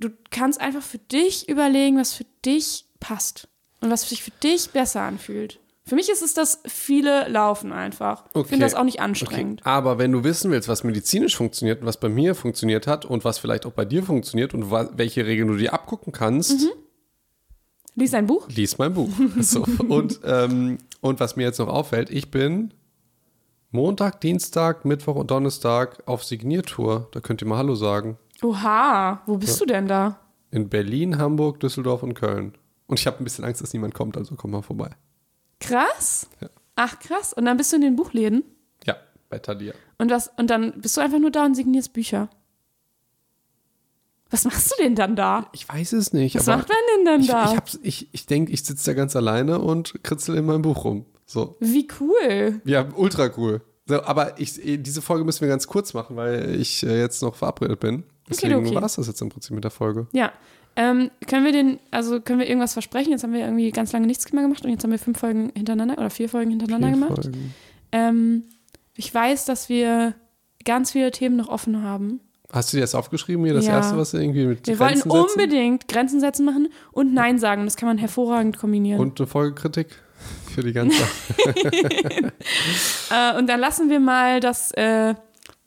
Du 0.00 0.10
kannst 0.30 0.60
einfach 0.60 0.82
für 0.82 0.98
dich 0.98 1.48
überlegen, 1.48 1.98
was 1.98 2.12
für 2.14 2.26
dich 2.44 2.86
passt 3.00 3.48
und 3.80 3.90
was 3.90 4.08
sich 4.08 4.22
für 4.22 4.30
dich 4.42 4.70
besser 4.70 5.00
anfühlt. 5.02 5.58
Für 5.84 5.94
mich 5.94 6.10
ist 6.10 6.20
es 6.22 6.34
das 6.34 6.60
viele 6.66 7.28
Laufen 7.28 7.72
einfach. 7.72 8.26
Ich 8.28 8.36
Okay. 8.36 8.48
finde 8.50 8.66
das 8.66 8.74
auch 8.74 8.84
nicht 8.84 9.00
anstrengend. 9.00 9.62
Okay. 9.62 9.70
Aber 9.70 9.98
wenn 9.98 10.12
du 10.12 10.22
wissen 10.22 10.50
willst, 10.50 10.68
was 10.68 10.84
medizinisch 10.84 11.34
funktioniert 11.36 11.80
und 11.80 11.86
was 11.86 11.98
bei 11.98 12.10
mir 12.10 12.34
funktioniert 12.34 12.86
hat 12.86 13.06
und 13.06 13.24
was 13.24 13.38
vielleicht 13.38 13.64
auch 13.64 13.72
bei 13.72 13.86
dir 13.86 14.02
funktioniert 14.02 14.52
und 14.52 14.70
welche 14.70 15.24
Regeln 15.24 15.48
du 15.48 15.56
dir 15.56 15.72
abgucken 15.72 16.12
kannst, 16.12 16.60
Mhm. 16.60 16.68
Lies 17.94 18.14
ein 18.14 18.26
Buch. 18.26 18.46
lies 18.48 18.78
mein 18.78 18.94
Buch. 18.94 19.08
so. 19.40 19.64
und, 19.88 20.20
ähm, 20.24 20.78
und 21.00 21.18
was 21.18 21.34
mir 21.34 21.42
jetzt 21.44 21.58
noch 21.58 21.66
auffällt, 21.68 22.10
ich 22.10 22.30
bin 22.30 22.72
Montag, 23.72 24.20
Dienstag, 24.20 24.84
Mittwoch 24.84 25.16
und 25.16 25.30
Donnerstag 25.32 26.02
auf 26.06 26.22
Signiertour. 26.22 27.08
Da 27.10 27.20
könnt 27.20 27.42
ihr 27.42 27.48
mal 27.48 27.56
Hallo 27.58 27.74
sagen. 27.74 28.16
Oha, 28.42 29.22
wo 29.26 29.36
bist 29.36 29.60
du 29.60 29.66
denn 29.66 29.88
da? 29.88 30.20
In 30.50 30.68
Berlin, 30.68 31.18
Hamburg, 31.18 31.60
Düsseldorf 31.60 32.02
und 32.02 32.14
Köln. 32.14 32.56
Und 32.86 32.98
ich 32.98 33.06
habe 33.06 33.18
ein 33.18 33.24
bisschen 33.24 33.44
Angst, 33.44 33.60
dass 33.60 33.72
niemand 33.72 33.94
kommt, 33.94 34.16
also 34.16 34.34
komm 34.36 34.52
mal 34.52 34.62
vorbei. 34.62 34.90
Krass. 35.60 36.28
Ja. 36.40 36.48
Ach, 36.76 36.98
krass. 37.00 37.32
Und 37.32 37.44
dann 37.44 37.56
bist 37.56 37.72
du 37.72 37.76
in 37.76 37.82
den 37.82 37.96
Buchläden 37.96 38.44
Ja, 38.84 38.96
bei 39.28 39.38
Thalia. 39.40 39.74
und 39.98 40.10
was 40.10 40.30
und 40.36 40.48
dann 40.48 40.80
bist 40.80 40.96
du 40.96 41.00
einfach 41.00 41.18
nur 41.18 41.30
da 41.32 41.44
und 41.44 41.54
signierst 41.54 41.92
Bücher. 41.92 42.30
Was 44.30 44.44
machst 44.44 44.70
du 44.72 44.82
denn 44.82 44.94
dann 44.94 45.16
da? 45.16 45.48
Ich 45.52 45.68
weiß 45.68 45.92
es 45.94 46.12
nicht. 46.12 46.34
Was 46.36 46.46
macht 46.46 46.68
man 46.68 46.76
denn 46.96 47.04
dann 47.06 47.20
ich, 47.22 47.26
da? 47.28 47.50
ich, 47.50 47.56
hab's- 47.56 47.78
ich, 47.82 48.08
ich 48.12 48.26
denke, 48.26 48.52
ich 48.52 48.62
sitze 48.62 48.90
da 48.90 48.94
ganz 48.94 49.16
alleine 49.16 49.58
und 49.58 50.02
kritzel 50.04 50.36
in 50.36 50.44
meinem 50.44 50.62
Buch 50.62 50.84
rum. 50.84 51.06
So. 51.24 51.56
Wie 51.60 51.88
cool. 52.00 52.60
Ja, 52.64 52.86
ultra 52.94 53.30
cool. 53.38 53.62
So, 53.86 54.02
aber 54.02 54.38
ich, 54.38 54.60
diese 54.62 55.00
Folge 55.00 55.24
müssen 55.24 55.40
wir 55.40 55.48
ganz 55.48 55.66
kurz 55.66 55.94
machen, 55.94 56.16
weil 56.16 56.54
ich 56.60 56.84
äh, 56.84 57.00
jetzt 57.00 57.22
noch 57.22 57.36
verabredet 57.36 57.80
bin. 57.80 58.04
Deswegen 58.30 58.54
okay. 58.56 58.74
war 58.74 58.82
es 58.84 58.96
das 58.96 59.06
jetzt 59.06 59.20
im 59.22 59.28
Prinzip 59.28 59.54
mit 59.54 59.64
der 59.64 59.70
Folge. 59.70 60.06
Ja. 60.12 60.32
Ähm, 60.76 61.10
können 61.26 61.44
wir 61.44 61.52
den, 61.52 61.78
also 61.90 62.20
können 62.20 62.38
wir 62.38 62.48
irgendwas 62.48 62.72
versprechen? 62.74 63.10
Jetzt 63.10 63.24
haben 63.24 63.32
wir 63.32 63.40
irgendwie 63.40 63.70
ganz 63.72 63.92
lange 63.92 64.06
nichts 64.06 64.30
mehr 64.32 64.42
gemacht 64.42 64.64
und 64.64 64.70
jetzt 64.70 64.84
haben 64.84 64.92
wir 64.92 64.98
fünf 64.98 65.18
Folgen 65.18 65.50
hintereinander 65.56 65.98
oder 65.98 66.10
vier 66.10 66.28
Folgen 66.28 66.50
hintereinander 66.50 66.88
Vier 66.88 66.96
gemacht. 66.96 67.22
Folgen. 67.24 67.54
Ähm, 67.90 68.42
ich 68.94 69.12
weiß, 69.12 69.44
dass 69.44 69.68
wir 69.68 70.14
ganz 70.64 70.92
viele 70.92 71.10
Themen 71.10 71.36
noch 71.36 71.48
offen 71.48 71.82
haben. 71.82 72.20
Hast 72.52 72.72
du 72.72 72.76
dir 72.76 72.80
das 72.82 72.94
aufgeschrieben 72.94 73.44
hier? 73.44 73.54
Das 73.54 73.66
Ja. 73.66 73.72
erste, 73.74 73.96
was 73.96 74.12
du 74.12 74.18
irgendwie 74.18 74.46
mit 74.46 74.66
Wir 74.66 74.76
Grenzen 74.76 75.10
wollten 75.10 75.28
setzen? 75.28 75.40
unbedingt 75.40 75.88
Grenzen 75.88 76.20
setzen 76.20 76.44
machen 76.46 76.68
und 76.92 77.12
Nein 77.12 77.38
sagen. 77.38 77.64
Das 77.64 77.76
kann 77.76 77.88
man 77.88 77.98
hervorragend 77.98 78.56
kombinieren. 78.58 79.00
Und 79.00 79.20
eine 79.20 79.26
Folgekritik 79.26 79.88
für 80.54 80.62
die 80.62 80.72
ganze. 80.72 81.02
Äh, 83.10 83.38
und 83.38 83.48
dann 83.48 83.58
lassen 83.60 83.88
wir 83.88 84.00
mal 84.00 84.40
das 84.40 84.70
äh, 84.72 85.14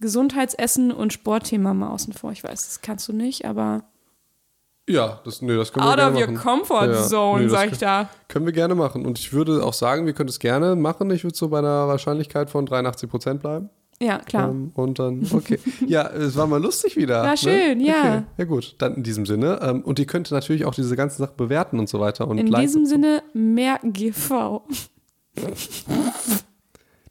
Gesundheitsessen 0.01 0.91
und 0.91 1.13
Sportthema 1.13 1.73
mal 1.73 1.89
außen 1.91 2.11
vor. 2.13 2.31
Ich 2.33 2.43
weiß, 2.43 2.65
das 2.65 2.81
kannst 2.81 3.07
du 3.07 3.13
nicht, 3.13 3.45
aber 3.45 3.83
ja, 4.89 5.21
das, 5.23 5.41
nee, 5.41 5.55
das 5.55 5.71
können 5.71 5.85
wir 5.85 5.91
out 5.91 5.97
gerne 5.97 6.15
of 6.15 6.21
your 6.21 6.31
machen. 6.33 6.43
comfort 6.43 6.87
Ja. 6.87 7.03
zone, 7.07 7.39
Nee, 7.43 7.47
das 7.47 7.53
sag 7.53 7.71
ich 7.71 7.77
da. 7.77 8.09
Können 8.27 8.45
wir 8.45 8.51
gerne 8.53 8.75
machen. 8.75 9.05
Und 9.05 9.19
ich 9.19 9.31
würde 9.31 9.63
auch 9.63 9.73
sagen, 9.73 10.05
wir 10.05 10.13
können 10.13 10.27
es 10.27 10.39
gerne 10.39 10.75
machen. 10.75 11.09
Ich 11.11 11.23
würde 11.23 11.37
so 11.37 11.47
bei 11.49 11.59
einer 11.59 11.87
Wahrscheinlichkeit 11.87 12.49
von 12.49 12.65
83 12.65 13.09
Prozent 13.09 13.39
bleiben. 13.41 13.69
Ja, 14.01 14.17
klar. 14.17 14.49
Ähm, 14.49 14.71
und 14.73 14.97
dann, 14.97 15.27
okay. 15.31 15.59
ja, 15.87 16.07
es 16.09 16.35
war 16.35 16.47
mal 16.47 16.59
lustig 16.61 16.97
wieder. 16.97 17.21
War 17.21 17.37
schön, 17.37 17.77
ne? 17.77 17.85
ja. 17.87 17.93
Okay. 18.17 18.23
Ja, 18.37 18.45
gut. 18.45 18.75
Dann 18.79 18.95
in 18.95 19.03
diesem 19.03 19.27
Sinne. 19.27 19.59
Ähm, 19.61 19.83
und 19.83 19.99
ihr 19.99 20.07
könnt 20.07 20.29
natürlich 20.31 20.65
auch 20.65 20.73
diese 20.73 20.95
ganzen 20.95 21.21
Sachen 21.21 21.37
bewerten 21.37 21.77
und 21.79 21.87
so 21.87 21.99
weiter. 21.99 22.27
Und 22.27 22.39
In 22.39 22.51
diesem 22.51 22.85
Sinne, 22.87 23.21
mehr 23.33 23.79
GV. 23.83 24.63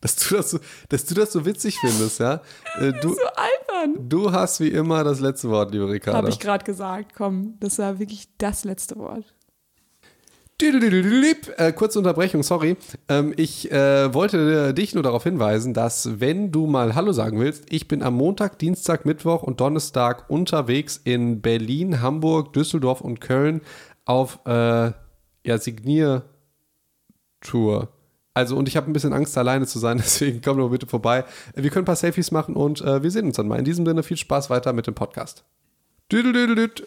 Dass 0.00 0.16
du 0.16 0.36
das 0.36 0.50
so, 0.50 0.58
dass 0.88 1.04
du 1.04 1.14
das 1.14 1.32
so 1.32 1.44
witzig 1.44 1.78
findest, 1.78 2.20
ja. 2.20 2.40
Äh, 2.78 2.92
du, 3.02 3.10
So 3.10 3.16
albern. 3.36 4.08
du 4.08 4.32
hast 4.32 4.60
wie 4.60 4.68
immer 4.68 5.04
das 5.04 5.20
letzte 5.20 5.50
Wort, 5.50 5.72
liebe 5.72 5.88
Ricarda. 5.88 6.18
Habe 6.18 6.30
ich 6.30 6.38
gerade 6.38 6.64
gesagt. 6.64 7.12
Komm, 7.14 7.56
das 7.60 7.78
war 7.78 7.98
wirklich 7.98 8.28
das 8.38 8.64
letzte 8.64 8.96
Wort. 8.96 9.24
Äh, 11.56 11.72
kurze 11.72 11.98
Unterbrechung, 11.98 12.42
sorry. 12.42 12.76
Ähm, 13.08 13.32
ich 13.36 13.72
äh, 13.72 14.12
wollte 14.12 14.74
dich 14.74 14.92
nur 14.92 15.02
darauf 15.02 15.22
hinweisen, 15.22 15.72
dass 15.72 16.20
wenn 16.20 16.52
du 16.52 16.66
mal 16.66 16.94
Hallo 16.94 17.12
sagen 17.12 17.40
willst, 17.40 17.72
ich 17.72 17.88
bin 17.88 18.02
am 18.02 18.14
Montag, 18.14 18.58
Dienstag, 18.58 19.06
Mittwoch 19.06 19.42
und 19.42 19.60
Donnerstag 19.60 20.28
unterwegs 20.28 21.00
in 21.02 21.40
Berlin, 21.40 22.02
Hamburg, 22.02 22.52
Düsseldorf 22.52 23.00
und 23.00 23.22
Köln 23.22 23.62
auf 24.04 24.40
äh, 24.44 24.92
ja, 25.46 25.58
Signiertour. 25.58 26.24
Also, 28.34 28.56
und 28.56 28.68
ich 28.68 28.76
habe 28.76 28.88
ein 28.88 28.92
bisschen 28.92 29.12
Angst, 29.12 29.36
alleine 29.36 29.66
zu 29.66 29.78
sein, 29.78 29.96
deswegen 29.98 30.40
komm 30.40 30.58
doch 30.58 30.68
bitte 30.70 30.86
vorbei. 30.86 31.24
Wir 31.54 31.70
können 31.70 31.82
ein 31.82 31.86
paar 31.86 31.96
Selfies 31.96 32.30
machen 32.30 32.56
und 32.56 32.80
äh, 32.80 33.02
wir 33.02 33.10
sehen 33.10 33.26
uns 33.26 33.36
dann 33.36 33.48
mal. 33.48 33.58
In 33.58 33.64
diesem 33.64 33.84
Sinne 33.84 34.02
viel 34.02 34.16
Spaß 34.16 34.50
weiter 34.50 34.72
mit 34.72 34.86
dem 34.86 34.94
Podcast. 34.94 35.44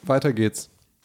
Weiter 0.04 0.34
geht's. 0.34 0.73